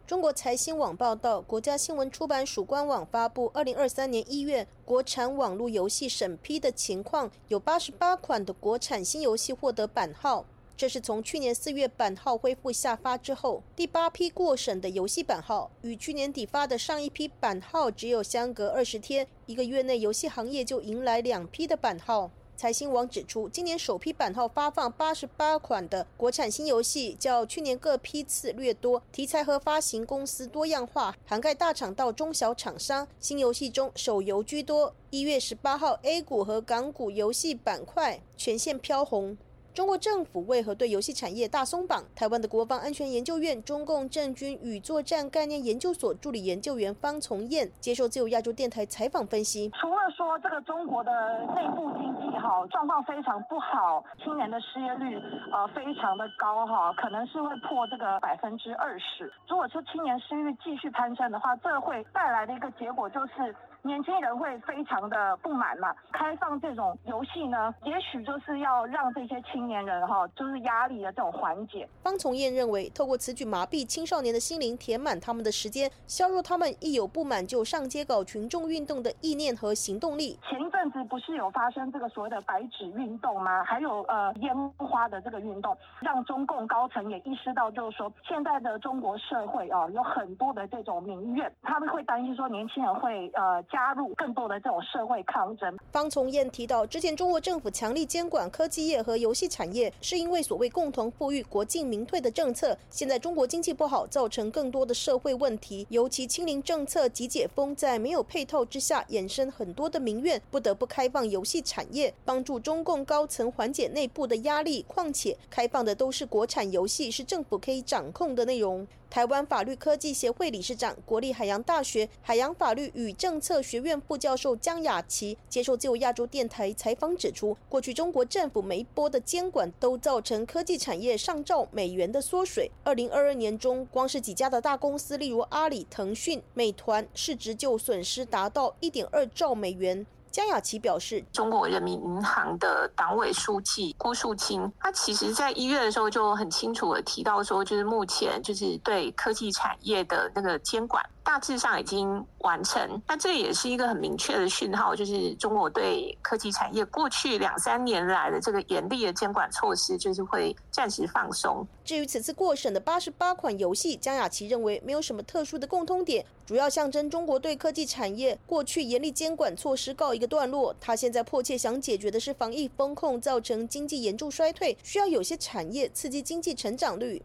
[0.08, 10.46] 中国财新网报道，国家新闻出版署官网发布二零二三年一月国产网络游戏审批的情况，有八十八款的国产新游戏获得版号。
[10.82, 22.32] 这是从去年四月版号恢复下发之后，第八批过审的游戏版号，与去年底发的上一批版号只有相隔二十天，一个月内游戏行业就迎来两批的版号。
[22.58, 33.08] 财新网指出，今年首批版号发放八十八款的国产新游戏，较去年各批次略多，题材和发行公司多样化，涵盖大厂到中小厂商。
[33.20, 34.96] 新游戏中手游居多。
[35.12, 39.38] 一月十八号，A 股和港股游戏板块全线飘红。
[39.74, 42.04] 中国政府为何对游戏产业大松绑？
[42.14, 51.12] 台湾的国防安全研究院中共政军与作战概念研究所助理研究员方从燕接受自由亚洲电台采访分析：除了说这个中国的
[51.56, 55.18] 内部经济哈状况非常不好，青年的失业率
[55.54, 59.32] 呃非常的高哈，可能是会破这个百分之二十。
[59.48, 63.56] 如果说青年失业率继续攀升的话，这会带来的一个结果就是。
[63.84, 65.92] 年轻人会非常的不满嘛？
[66.12, 71.88] 开放这种游戏呢，也许就是要让这些青年人哈，就是压力的这种缓解。
[72.04, 80.38] 方从燕认为，透过此举麻痹青少年的心灵，填满他们的时间，削弱他们一有不满就上街搞群众运动的意念和行动力。
[80.48, 83.64] 前一阵子不是有发生这个所谓的白纸运动吗？
[83.64, 93.62] 还有呃烟花的这个运动，让中共高层也意识到，就是说现在的中国社会啊，有很多的这种民怨，他们会担心说年轻人会呃。
[93.72, 95.78] 加入更多的这种社会抗争。
[95.92, 102.78] 方从燕提到，之前中国政府强力监管科技业和游戏产业，是因为所谓共同富裕、国进民退的政策。
[102.90, 114.84] 现在中国经济不好，造成更多的社会问题，尤其清零政策及解封，在没有配套之下，衍生很多的民怨，不得不开放游戏产业，帮助中共高层缓解内部的压力。
[114.88, 118.88] 况且，开放的都是国产游戏，是政府可以掌控的内容。
[119.12, 132.72] 台湾法律科技协会理事长、国立海洋大学海洋法律与政策学院副教授江雅琪接受自由亚洲电台采访指出，过去中国政府每一波的监管都造成科技产业上兆美元的缩水。
[132.86, 140.06] 二零二二年中，光是几家的大公司，例如阿里、腾讯、美团，市值就损失达到一点二兆美元。
[140.32, 151.04] 江雅琪表示，中国人民银行的党委书记郭树清，他其实在一月的时候就很清楚的提到说，就是目前就是对科技产业的那个监管。
[151.24, 161.66] 大致上已经完成，那这也是一个很明确的讯号，就是中国对科技产业过去两三年来的这个严厉的监管措施，就是会暂时放松。
[161.86, 170.76] 至于此次过审的八十八款游戏，江雅琪认为没有什么特殊的共通点，主要象征中国对科技产业过去严厉监管措施告一个段落。
[170.82, 177.22] 他现在迫切想解决的是防疫风控造成经济严重衰退，需要有些产业刺激经济成长率。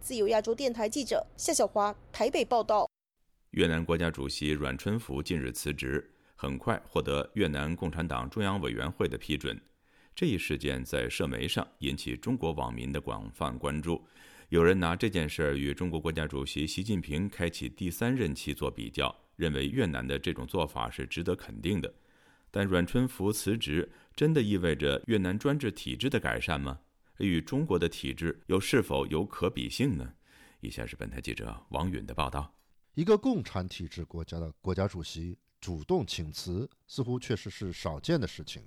[0.00, 2.88] 自由亚洲电台记者夏小华台北报道。
[3.54, 9.56] 越南国家主席阮春福近日辞职，很快获得越南共产党中央委员会的批准。
[10.12, 14.04] 这一事件在社媒上引起中国网民的广泛关注，
[14.48, 21.94] 有人拿这件事儿与中国国家主席习近平开启第三任期做比较，认为越南的这种做法是值得肯定的。
[22.50, 26.80] 但阮春福辞职真的意味着越南专制体制的改善吗？
[27.18, 30.12] 与中国的体制又是否有可比性呢？
[30.60, 32.52] 以下是本台记者王允的报道。
[32.94, 38.64] 一个共产体制国家的国家主席主动请辞，似乎确实是少见的事情。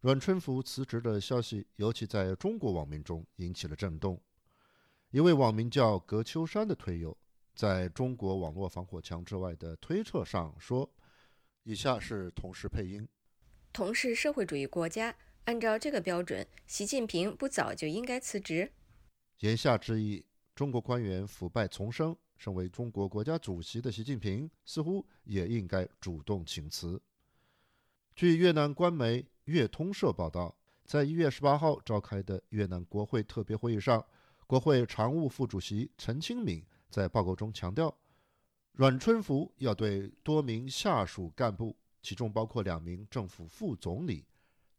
[0.00, 4.20] 阮春福辞职的消息，尤其在中国网民中引起了震动。
[5.10, 7.16] 一位网名叫葛秋山的推友，
[7.54, 10.92] 在中国网络防火墙之外的推特上说
[11.62, 13.08] ：“以下是同时配音。
[13.72, 18.72] 同是社会主义国家，按照这个标准，习近平不早就应该辞职？”
[19.38, 20.26] 言下之意，
[20.56, 27.00] 中国官员腐败丛生，身为中国国家主席的习近平似乎也应该主动请辞。
[28.14, 29.26] 据越南官媒。
[29.44, 30.56] 越通社报道，
[30.86, 34.02] 在一月十八号召开的越南国会特别会议上，
[34.46, 37.94] 国会常务副主席陈清敏在报告中强调，
[38.72, 44.24] 阮春福要对多名下属干部，其中包括两名政府副总理、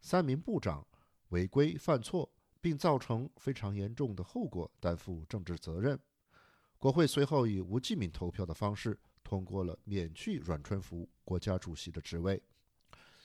[0.01, 0.84] 三名部长
[1.30, 2.28] 违规犯错，
[2.60, 5.99] 并造成非常严重的后果，担负政治责任。
[6.86, 12.39] 国会随后以无记名投票的方式通过了免去阮春福国家主席的职位。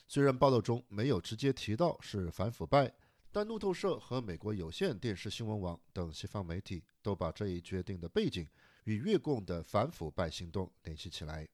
[0.09, 2.91] 虽然报道中没有直接提到是反腐败，
[3.31, 8.49] 但路透社和美国有线电视新闻网等西方媒体都把这一决定的背景
[8.85, 11.47] 与越共的反腐败行动联系起来。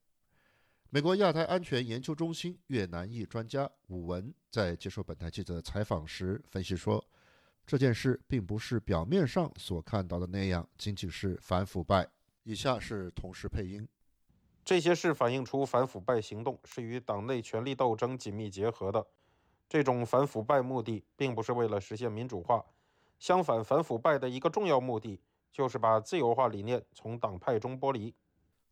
[0.90, 7.04] 美国亚太安全研究中心越南裔专家武文在接受本台记者采访时分析说，
[7.66, 12.08] 这件事并不是表面上所看到的那样，仅仅是反腐败。
[12.44, 13.88] 以下是同时配音。
[14.64, 19.04] 这些事反映出反腐败行动是与党内权力斗争紧密结合的。
[19.68, 22.64] 这种反腐败目的并不是为了实现民主化，
[23.18, 28.14] 相反，反腐败的一个重要目的就是把自由化理念从党派中剥离。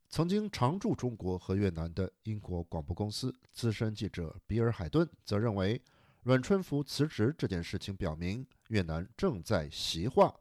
[0.08, 5.82] 曾经常驻中国和越南的英国广播公司资深记者比尔·海顿则认为，
[6.22, 10.34] 阮春福辞职这件事情表明越南正在习化。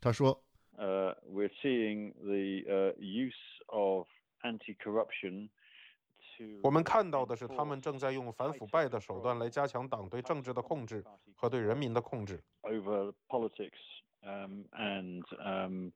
[0.00, 0.42] 他说
[0.76, 3.34] ：“呃，we're seeing the use
[3.66, 4.06] of。”
[4.42, 5.50] anti-corruption。
[6.62, 11.04] 我们看到的是，他们正在用反腐败的手段来加强党对政治的控制
[11.34, 12.42] 和对人民的控制。
[12.62, 13.76] Over politics,
[14.22, 15.92] um, and um,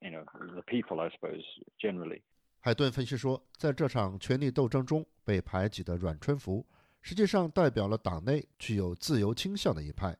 [0.00, 1.44] you know, the people, I suppose,
[1.78, 2.22] generally.
[2.58, 6.66] 海顿分析说，在这场权力斗争中被排挤的阮春福，
[7.00, 10.18] 实际上代表了党内具有自由倾向的一派。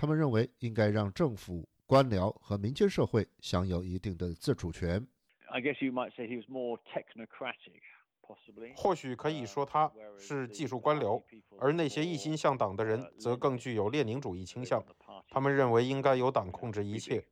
[0.00, 5.06] 他们认为应该让政府、官僚和民间社会享有一定的自主权。
[5.50, 7.82] I guess you might say he was more technocratic,
[8.22, 8.72] possibly.
[8.74, 11.22] 或许可以说他是技术官僚，
[11.58, 14.82] 而那些一心向党的人则更具有列宁主义倾向。
[15.28, 17.22] 他们认为应该由党控制一切。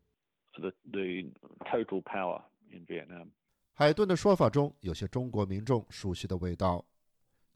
[0.52, 1.32] The the
[1.64, 3.30] total power in Vietnam.
[3.72, 6.84] 海顿的说法中有些中国民众熟悉的味道。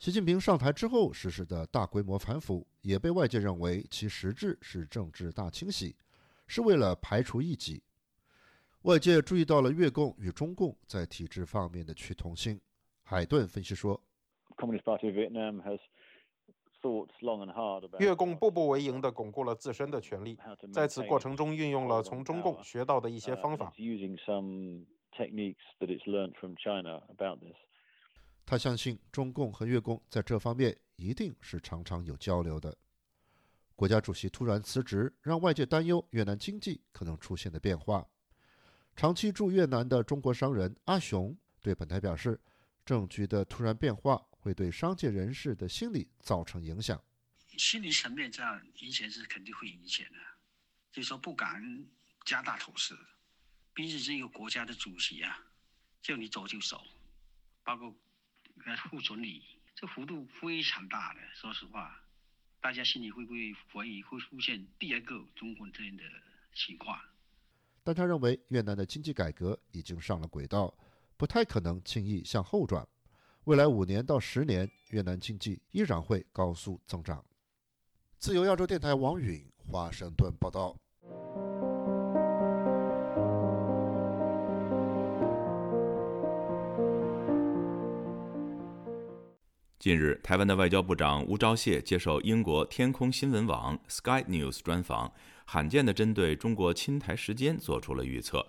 [0.03, 5.95] 习近平上台之后实施的大规模反腐，也被外界认为其实质是政治大清洗，
[6.49, 7.81] 是为了排除异己。
[8.81, 12.61] 外界注意到了越共与中共在体制方面的趋同性。
[13.05, 14.03] 海顿分析说，
[18.01, 20.37] 越共步步为营地巩固了自身的权利，
[20.73, 23.73] 在此过程中运用了从中共学到的一些方法。
[28.45, 32.77] 他相信中共和越共在这方面一定是常常有交流的。
[33.75, 38.07] 国家主席突然辞职，让外界担忧越南经济可能出现的变化。
[38.95, 42.39] 长期驻越南的中国商人阿雄对本台表示，
[42.85, 47.03] 政局的突然变化会对商界人士的心理造成影响。
[47.57, 50.19] 心理层面这样影响是肯定会影响的，
[50.93, 51.87] 就是说不敢
[52.25, 52.97] 加大投资，
[53.73, 55.39] 毕竟是一个国家的主席啊，
[56.03, 56.83] 叫你走就走，
[57.65, 57.95] 包括
[58.89, 59.43] 副总理，
[59.75, 61.21] 这幅度非常大的。
[61.35, 62.03] 说实话，
[62.61, 66.03] 大家心里会不会怀疑会出现第二个中国这样的
[66.53, 66.99] 情况？
[67.83, 70.73] 但他认为越南的经济改革已经上了轨道，
[71.17, 72.87] 不太可能轻易向后转。
[73.45, 77.25] 未来五年到十年，越南经济依然会高速增长。
[78.19, 80.79] 自由亚洲电台王允华盛顿报道。
[89.83, 95.13] 近日，台湾的外交部长吴钊燮接受英国天空新闻网 Sky News 专访。
[95.45, 98.47] 罕见的针对中国侵台时间做出了预测，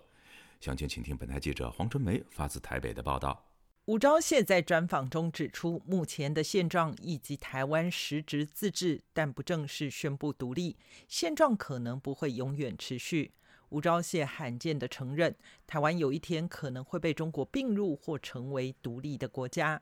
[0.59, 3.47] 详情请听本台记者黄春梅发自台北的报道。
[3.85, 10.77] 吴钊燮在专访中指出，目前的现状以及台湾实质自治但不正式宣布独立
[11.07, 13.31] 现状，可能不会永远持续。
[13.69, 19.81] 吴钊燮罕见的承认，台湾有一天可能会被中国并入或成为独立的国家。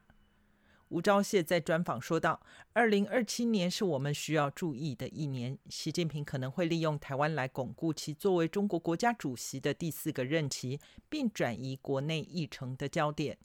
[0.91, 2.41] 吴钊燮在专访说道
[2.73, 13.37] ：“二零二七年是我们需要注意的一年，习近平可能会利用台湾来巩固其作为中国国家主席的第四个任期，并转移国内议程的焦点。”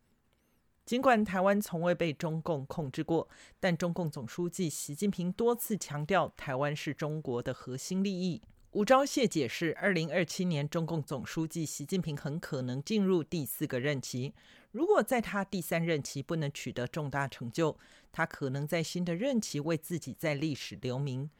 [0.84, 3.28] 尽管台湾从未被中共控制过，
[3.60, 8.42] 但中共总书记习近平多次强调，台湾是中国的核心利益。
[8.76, 14.34] 吴钊燮解释，二零二七年中共总书记习近平很可能进入第四个任期。
[14.70, 17.74] 如果在他第三任期不能取得重大成就，
[18.12, 21.30] 他可能在新的任期为自己在历史留名。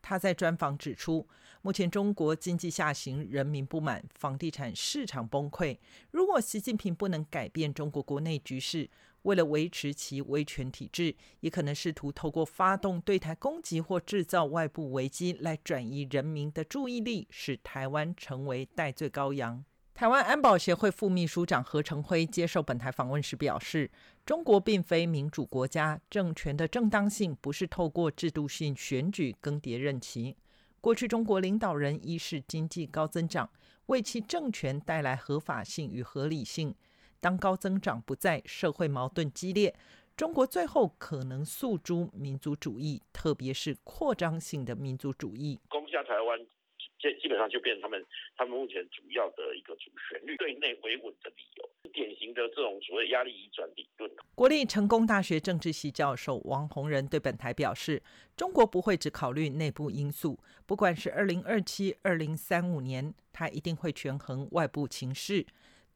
[0.00, 1.26] 他在专访指出，
[1.62, 5.78] 目前中国经济下行，人民不满，房地产市场崩溃。
[6.10, 8.88] 如果习近平不能改变中国国内局势，
[9.22, 19.64] 为了维持其威权体制，也可能试图透过发动对台攻击或制造外部危机来转移人民的注意力，使台湾成为代罪羔羊。
[19.98, 23.90] 台湾安保协会副秘书长何成辉接受本台访问时表示
[24.24, 30.36] ：“中国并非民主国家，政权的正当性不是透过制度性选举更迭任期。
[30.80, 33.50] 过去中国领导人一是经济高增长，
[33.86, 36.72] 为其政权带来合法性与合理性。
[37.18, 39.74] 当高增长不在，社会矛盾激烈，
[40.16, 46.46] 中国最后可能诉诸民族主义，特别是扩张性的民族主义，攻下台湾。”
[46.98, 48.04] 这基本上就变成他们
[48.36, 54.10] 他们目前主要的一个主旋律，对内维稳的理由，典型的这种所谓压力移转理论。
[54.34, 58.02] 国立成功大学政治系教授王洪仁对本台表示，
[58.36, 65.46] 中国不会只考虑内部因素，不管是二零二七、二零三五年，他一定会权衡外部情势。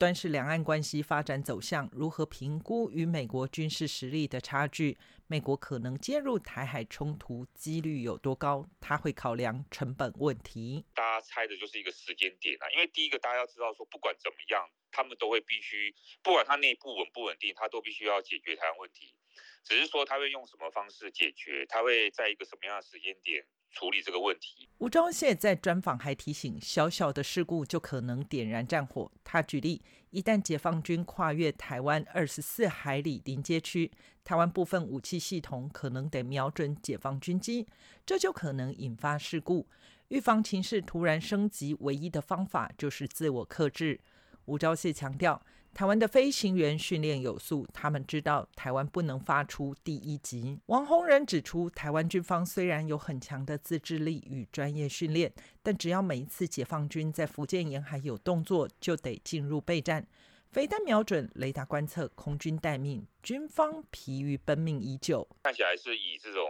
[0.03, 4.99] 端是两岸关系发展走向，如何评估与美国军事实力的差距？
[5.29, 8.67] 美国可能介入台海冲突几率有多高？
[8.81, 10.85] 他会考量成本问题。
[10.93, 19.15] 大家猜的就是一个时间点啊，因为第一个大家要知道说，不管怎么样，他们都会必须，不管他内部稳不稳定，他都必须要解决台湾问题。
[19.63, 23.47] 只是说他会用什么方式解决，他会在一个什么样的时间点？
[23.73, 24.69] 处理这个问题。
[24.79, 29.11] 吴钊燮在专访还提醒，小小的事故就可能点燃战火。
[29.25, 33.91] 他举例，一旦解放军跨越台湾二十四海里临街区，
[34.23, 37.67] 台湾部分武器系统可能得瞄准解放军机，
[38.05, 39.67] 这就可能引发事故。
[40.09, 44.01] 预防情势突然升级，唯一的方法就是自我克制。
[44.45, 45.43] 吴钊燮强调。
[45.75, 50.59] 台湾的飞行员训练有素，他们知道台湾不能发出第一级。
[50.67, 60.07] 王洪仁指出，台湾军方虽然有很强的自制力与专业训练，但只要每一次解放军在福建沿海有动作，就得进入备战，
[60.51, 65.27] 飞弹瞄准、雷达观测、空军待命，军方疲于奔命已久。
[65.45, 66.47] 看起来是以这种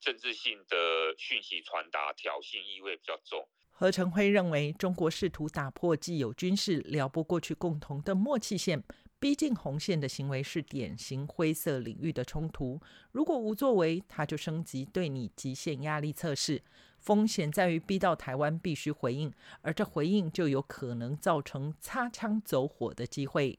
[0.00, 3.46] 政治性的讯息传达，挑衅意味比较重。
[3.76, 8.80] 何成辉认为，中国试图打破既有军事、撩拨过去共同的默契线，
[9.18, 12.80] 逼近红线的行为是典型灰色领域的冲突。
[13.10, 16.62] 如果无作为，他就升级对你极限压力测试，
[17.00, 23.58] 风险在于逼到台湾必须回应，而这回应就有可能造成擦枪走火的机会。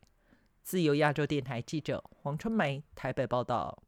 [0.63, 3.83] 自由亚洲电台记者黄春梅台北报道。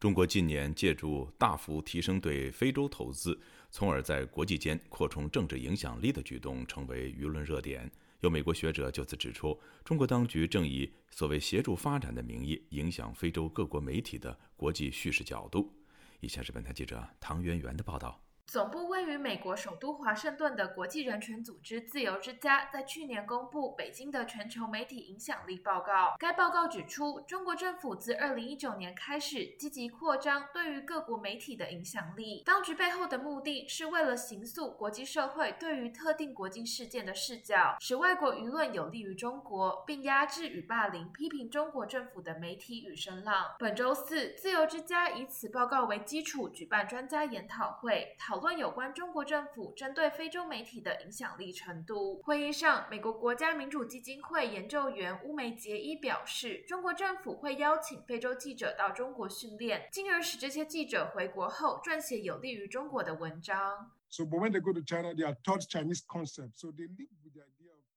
[0.00, 3.38] 中国近年借助大幅提升对非洲投资。
[3.70, 7.90] 从而在国际间扩充政治影响力的举动成为舆论热点。
[8.20, 15.72] 有美国学者就此指出，中国当局正以所谓协助发展的名义，影响非洲各国媒体的国际叙事角度。
[16.20, 18.20] 以下是本台记者唐媛媛的报道。
[18.50, 26.16] 总部位于美国首都华盛顿的国际人权组织自由之家在去年公布北京的全球媒体影响力报告。
[26.18, 32.42] 该报告指出，中国政府自2019年开始积极扩张对于各国媒体的影响力。
[32.44, 43.54] 当局背后的目的是为了形塑国际社会对于特定国际事件的视角，使外国舆论有利于中国，并压制与霸凌批评中国政府的媒体与声浪。
[43.60, 48.39] 本周四，自由之家以此报告为基础举办专家研讨会，讨。
[48.40, 52.20] 论有关中国政府针对非洲媒体的影响力程度。
[52.22, 63.90] 会议上，美国国家民主基金会研究员乌梅杰伊表示，中国政府会邀请非洲记者到中国训练，进而使这些记者回国后撰写有利于中国的文章。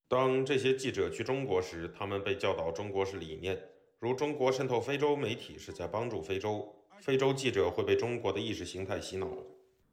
[0.10, 3.60] 当这些记者去中国时，他们被教导中国式理念，
[4.00, 9.28] 如中国渗透非洲媒体是在帮助非洲，非洲记者会被中国的意识形态洗脑。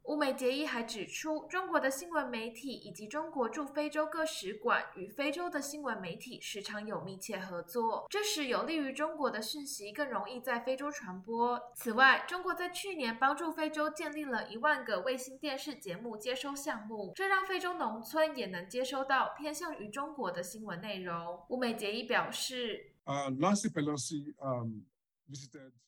[0.05, 11.61] 乌梅杰伊还指出，中国的新闻媒体以及中国驻非洲各使馆与非洲的新闻媒体时常有密切合作，这使有利于中国的讯息更容易在非洲传播。
[11.75, 21.45] 此外，中国在去年帮助非洲建立了一万个卫星电视节目接收项目，这让非洲农村也能接收到偏向于中国的新闻内容。
[21.49, 24.83] 乌梅杰伊表示，呃，Nancy Pelosi，嗯，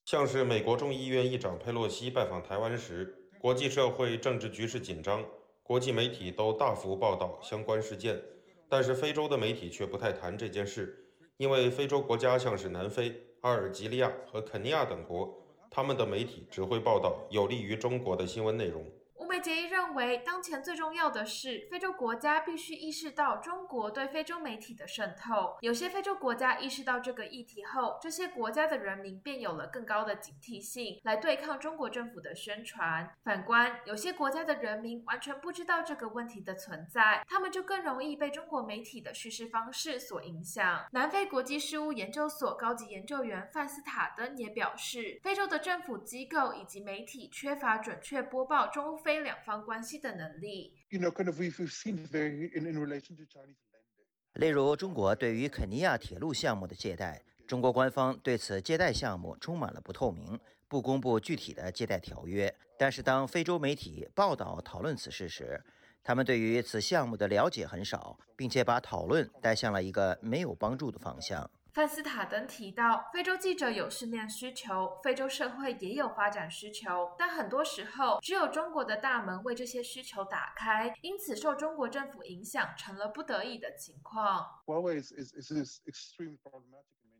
[0.06, 3.20] 像是美国众议院议长佩洛西拜访台湾时。
[3.44, 5.22] 国际社会政治局势紧张，
[5.64, 8.18] 国际媒体都大幅报道相关事件，
[8.70, 15.38] 但是非洲的媒体却不太谈这件事，因为非洲国家像是南非、阿尔及利亚和肯尼亚等国，
[15.70, 18.90] 他们的媒体只会报道有利于中国的新闻内容。
[19.44, 25.58] 杰伊认为，当前最重要的是，非洲国家必须意识到中国对非洲媒体的渗透。
[25.60, 33.14] 有些非洲国家意识到这个议题后，这些国家的人民便有了更高的警惕性，来对抗中国政府的宣传。
[33.26, 40.86] 反观有些国家的人民完全不知道这个问题的存在，他们就更容易被中国媒体的叙事方式所影响。
[40.92, 49.24] 南非国际事务研究所高级研究员范斯塔登也表示，非洲的政府机构以及媒体缺乏准确播报中非。
[49.24, 50.74] 两方关系的能力。
[54.34, 62.54] 例如，中国对于肯尼亚铁路项目的借贷，中国官方对此借贷项目充满了不透明，不公布具体的借贷条约。
[62.78, 65.64] 但是，当非洲媒体报道讨论此事时，
[66.04, 71.50] 他们对于此项目的了解很少，并且把讨论带向了一个没有帮助的方向。
[71.74, 84.46] 范斯塔登提到，非洲记者有训练需求，非洲社会也有发展需求，但很多时候只有中国的大门为这些需求打开，因此受中国政府影响成了不得已的情况。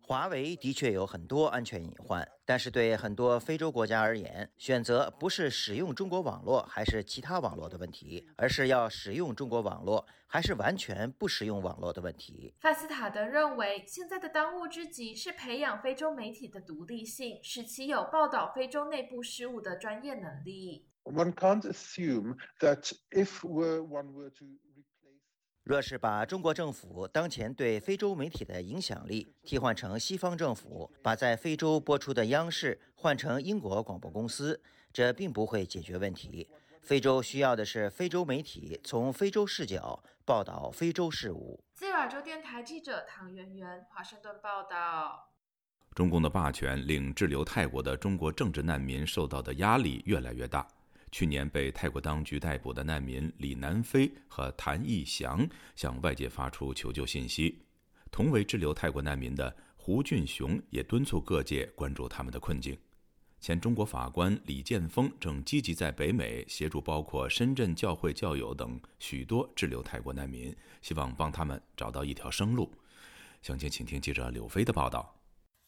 [0.06, 12.54] 华为的确有很多安全隐患，但是对很多非洲国家而言，选择不是使用中国网络还是其他网络的问题，而是要使用中国网络还是完全不使用网络的问题。
[12.60, 20.90] 范斯塔德认为，现在的当务之急是培养非洲媒体的独立性，使其有报道非洲内部事务的专业能力。
[21.04, 24.46] One can't assume that if one were to
[25.64, 34.62] 若是把中国政府当前对非洲媒体的影响力替换成西方政府把在非洲播出的央视换成英国广播公司，
[34.92, 36.50] 这并不会解决问题。
[36.82, 41.64] 非洲需要的是非洲媒体从非洲视角报道非洲事务。
[41.74, 45.30] 自由亚洲电台记者唐媛媛，华盛顿报道。
[45.96, 50.68] 中共的霸权令滞留泰国的中国政治难民受到的压力越来越大。
[51.14, 57.60] 去年被泰国当局逮捕的难民李南飞和谭义祥向外界发出求救信息。
[58.10, 62.76] 同为滞留泰国难民的胡俊雄也敦促各界关注他们的困境。
[63.40, 72.72] 前中国法官李建峰正积极在北美协助包括深圳教会教友等许多滞留泰国难民，希望帮他们找到一条生路。
[73.44, 75.14] 详情，请听记者柳飞的报道。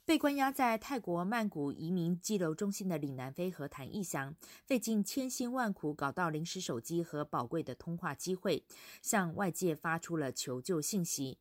[0.06, 8.64] 被关押在泰国曼谷移民拘留中心的李南飞和谭义祥，费尽千辛万苦搞到临时手机和宝贵的通话机会，
[9.02, 11.40] 向外界发出了求救信息。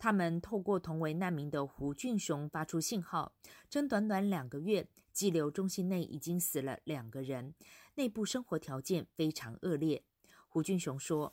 [0.00, 3.34] 他们透过同为难民的胡俊雄发出信号，
[3.70, 7.54] 称短短两个月，拘留中心内已经死了两个人，
[7.94, 10.02] 内部生活条件非常恶劣。
[10.48, 11.32] 胡俊雄说：“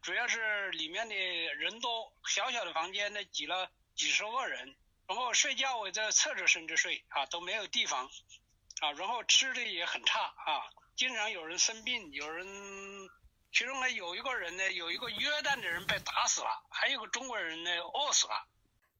[0.00, 4.74] 主要是里面的人多，小小的房间呢挤了几十个人。”
[5.08, 8.06] 然后睡觉我在侧着身子睡啊，都没有地方，
[8.80, 10.62] 啊，然后吃的也很差啊，
[10.96, 12.46] 经常有人生病，有人，
[13.52, 18.48] 其中呢有一个人呢，有一个约旦的人被打死了，还有个中国人呢饿死了。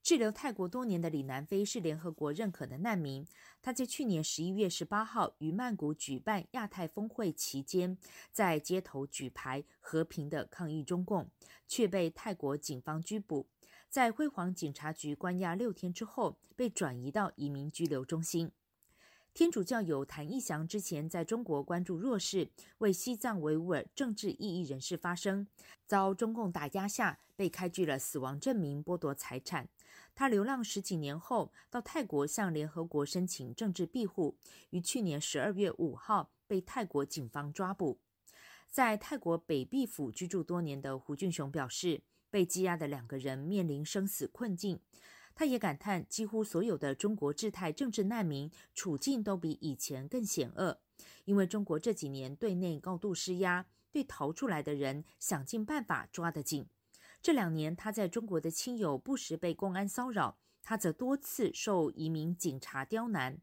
[0.03, 3.27] 滞留泰国多年的李南飞是联合国认可的难民，
[3.61, 7.99] 他在去年十一月十八号于曼谷举办亚太峰会期间，
[8.31, 11.29] 在街头举牌和平的抗议中共，
[11.67, 13.49] 却被泰国警方拘捕。
[13.97, 18.53] 在辉煌警察局关押六天之后，被转移到移民拘留中心。
[19.33, 25.47] 天主教友谭义祥之前在中国关注弱势，为西藏维吾尔政治异议人士发声，
[25.87, 29.67] 遭中共打压下被开具了死亡证明，剥夺财产。
[30.15, 34.37] 他流浪十几年后，到泰国向联合国申请政治庇护，
[34.69, 37.99] 于去年十二月五号被泰国警方抓捕。
[38.69, 42.03] 在泰国北壁府居住多年的胡俊雄表示。
[42.31, 44.81] 被羁押的两个人面临生死困境，
[45.35, 50.81] 他也感叹，几乎所有的中国滞泰政治难民处境都比以前更险恶，
[51.25, 56.67] 因为中国这几年对内高度施压，对逃出来的人想尽办法抓得紧。
[57.23, 63.39] 这两年，他在中国的亲友不时被公安骚扰，他则多次受移民警察刁难，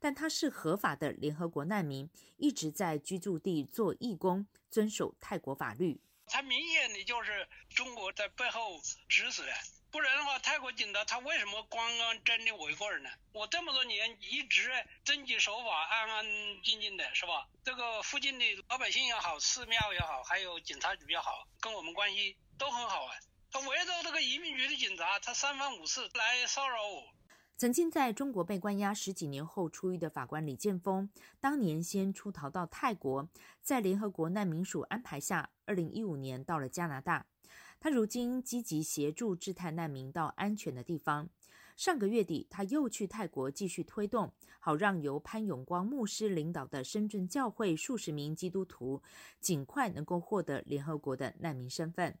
[0.00, 6.00] 但他是合法的联合国难民，一直在居住地做义工，遵守泰国法律。
[6.28, 9.52] 他明显的就是中国在背后指使的，
[9.90, 13.10] 不然的话，泰国警察他为什么光光针对我一个人呢？
[13.32, 14.70] 我这么多年一直
[15.04, 16.24] 遵纪守法、安安
[16.62, 17.48] 静静的，是吧？
[17.64, 23.14] 这个附近的老百姓也好，寺庙也好，还有警察局也好，跟我们关系都很好啊。
[23.50, 27.02] 他围着这个移民局的警察，他三番五次来骚扰我。
[27.56, 31.10] 曾经在中国被关押十几年后出狱的法官李建峰，
[31.40, 33.28] 当年先出逃到泰国，
[33.62, 37.26] 在联合国难民署安排下，二零一五年到了加拿大。
[37.78, 41.28] 他如今积极协助制泰难民到安全的地方。
[41.76, 49.00] 上个月底，他又去泰国继续推动，好让由潘永光牧师领导的深圳教会数十名基督徒
[49.38, 52.18] 尽快能够获得联合国的难民身份。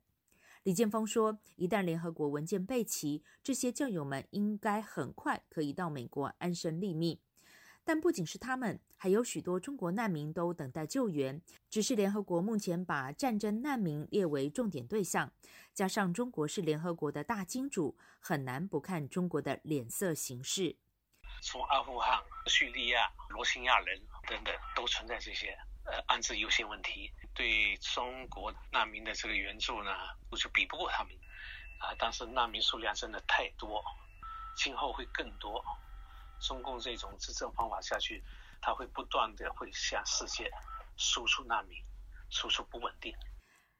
[0.62, 7.18] 李建峰说：“一旦联合国文件备齐，这些教友们应该很快可以到美国安身立命。
[7.88, 11.40] 但不仅是他们，还有许多中国难民都等待救援。
[11.70, 15.32] 只是联合国目前把战争难民列为重点对象，
[15.72, 20.76] 加上中国是联合国的大金主，很难不看中国的脸色行事。
[21.40, 27.10] 从阿富汗、叙利亚、罗兴亚人等等，都存在这些呃安置优先问题。
[27.34, 29.90] 对中国难民的这个援助呢，
[30.30, 31.12] 我就比不过他们
[31.80, 31.96] 啊。
[31.98, 33.82] 但是难民数量真的太多，
[34.58, 35.64] 今后会更多。”
[36.40, 38.22] 中共这种执政方法下去，
[38.60, 40.50] 他会不断的会向世界
[40.96, 41.78] 输出难民，
[42.30, 43.14] 输出不稳定。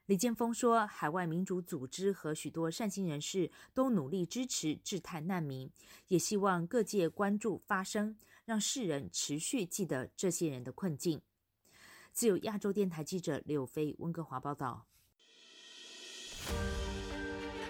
[0.05, 5.71] 李建峰说，海外民主组织和许多善心人士都努力支持制泰难民，
[6.07, 11.21] 也希望各界关注发声，让世人持续记得这些人的困境。
[12.11, 14.87] 自由亚洲电台记者柳飞温哥华报道。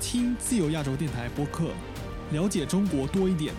[0.00, 1.70] 听自由亚洲电台播客，
[2.30, 3.54] 了解中国多一点。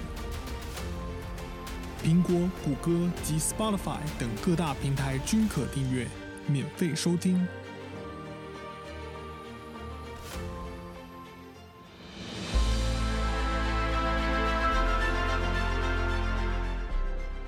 [2.04, 6.08] 苹果、谷歌及 Spotify 等各大平台均可订阅，
[6.46, 7.46] 免费收听。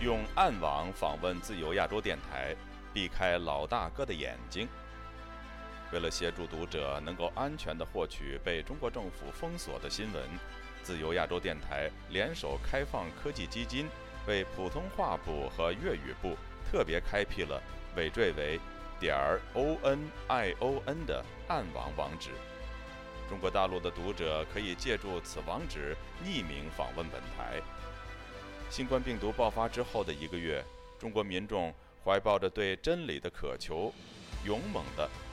[0.02, 2.56] 用暗网访问自由亚洲电台，
[2.94, 4.68] 避开老大哥的眼睛。
[5.92, 10.24] 为了协助读者能够安全地获取被中国政府封锁的新闻，
[10.84, 13.88] 自由亚洲电台联手开放科技基金，
[14.28, 16.36] 为普通话部和粤语部
[16.70, 17.62] 特别开辟了
[17.96, 18.60] 尾缀为
[19.00, 22.30] 点儿 o n i o n 的暗网网址。
[23.28, 27.60] 中国大陆的读者可以借助此网址匿名访问本台。
[28.70, 30.64] 新冠病毒爆发之后的一个月，
[31.00, 31.74] 中国民众
[32.04, 33.92] 怀抱着对真理的渴求，
[34.46, 35.10] 勇猛地。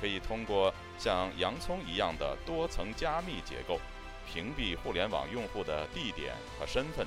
[0.00, 3.80] 可以通过像洋葱一样的多层加密结构，
[4.26, 7.06] 屏蔽互联网用户的地点和身份，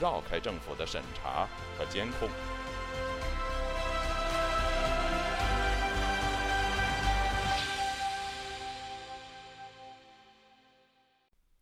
[0.00, 2.28] 绕开政府的审查和监控。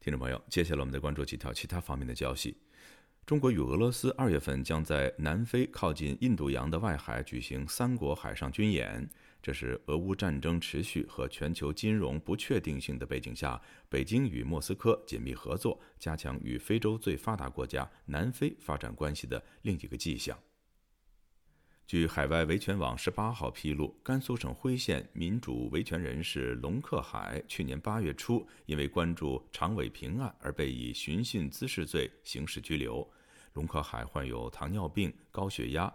[0.00, 2.54] 听众朋友，接下来我们再关注几条其他方面的消息。
[3.24, 9.08] 中国与俄罗斯二月份将在南非靠近印度洋的外海举行三国海上军演，
[9.44, 20.34] 这是俄乌战争持续和全球金融不确定性的背景下，北京与莫斯科紧密合作，加强与非洲最发达国家南非发展关系的另一个迹象。
[21.86, 33.06] 据海外维权网十八号披露，甘肃省辉县民主维权人士龙克海去年八月初因为关注常伟平案而被以寻衅滋事罪刑事拘留。
[33.52, 35.94] 龙克海患有糖尿病、高血压、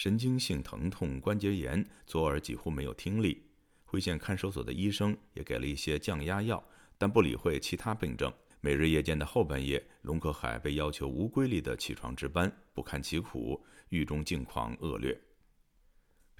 [0.00, 3.42] 神经性疼痛、关节炎，左耳几乎没有听力。
[3.84, 6.64] 辉县看守所的医生也给了一些降压药，
[6.96, 8.32] 但不理会其他病症。
[8.62, 15.20] 每日夜间的后半夜，龙克海被要求无规律的起床值班，不堪其苦，狱中境况恶劣。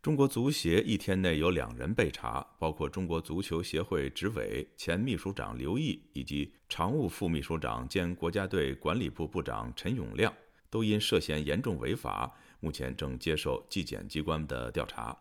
[0.00, 10.32] 中国足协一天内有两人被查，包括中国足球协会执委、前秘书长刘毅以及常务副秘书长兼国家队管理部部长陈永亮，
[10.70, 15.16] 都因涉嫌严重违法，目前正接受纪检机关的调查。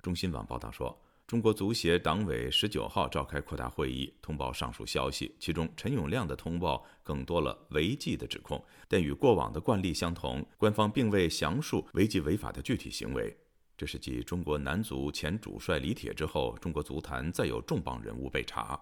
[0.00, 13.34] 中新网报道说，中国足协党委十九号召开扩大会议，通报上述消息，其中陈永亮的通报更多了违纪的指控，但与过往的惯例相同，官方并未详述违纪违法的具体行为。
[13.76, 18.78] 这是继中国男足前主帅李铁之后，中国足坛再有重磅人物被查。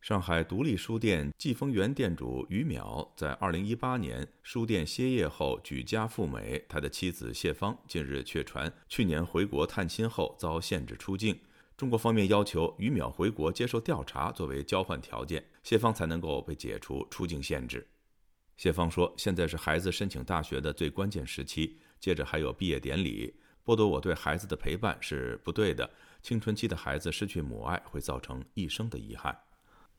[0.00, 11.38] 上海独立书店季风园店主于淼在2018年书店歇业后举家赴美，他的妻子谢芳近日却传去年回国探亲后遭限制出境。
[11.76, 17.86] 中国方面要求于淼回国接受调查作为交换条件，谢芳才能够被解除出境限制。
[18.56, 23.34] 谢芳说：“现在是孩子申请大学的最关键时期，接着还有毕业典礼。”
[23.64, 25.88] 剥夺我对孩子的陪伴是不对的。
[26.22, 29.38] 青春期的孩子失去母爱会造成一生的遗憾。